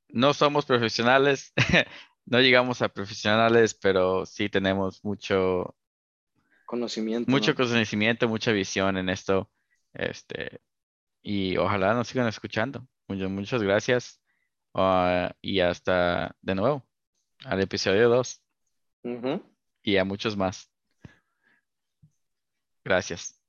[0.07, 1.53] no somos profesionales,
[2.25, 5.75] no llegamos a profesionales, pero sí tenemos mucho
[6.65, 7.29] conocimiento.
[7.29, 9.51] Mucho conocimiento, mucha visión en esto.
[9.93, 10.61] Este,
[11.21, 12.87] y ojalá nos sigan escuchando.
[13.09, 14.21] Muchas, muchas gracias.
[14.73, 16.87] Ah, y hasta de nuevo
[17.43, 18.41] al episodio 2.
[19.83, 20.71] Y a muchos más.
[22.85, 23.44] Gracias.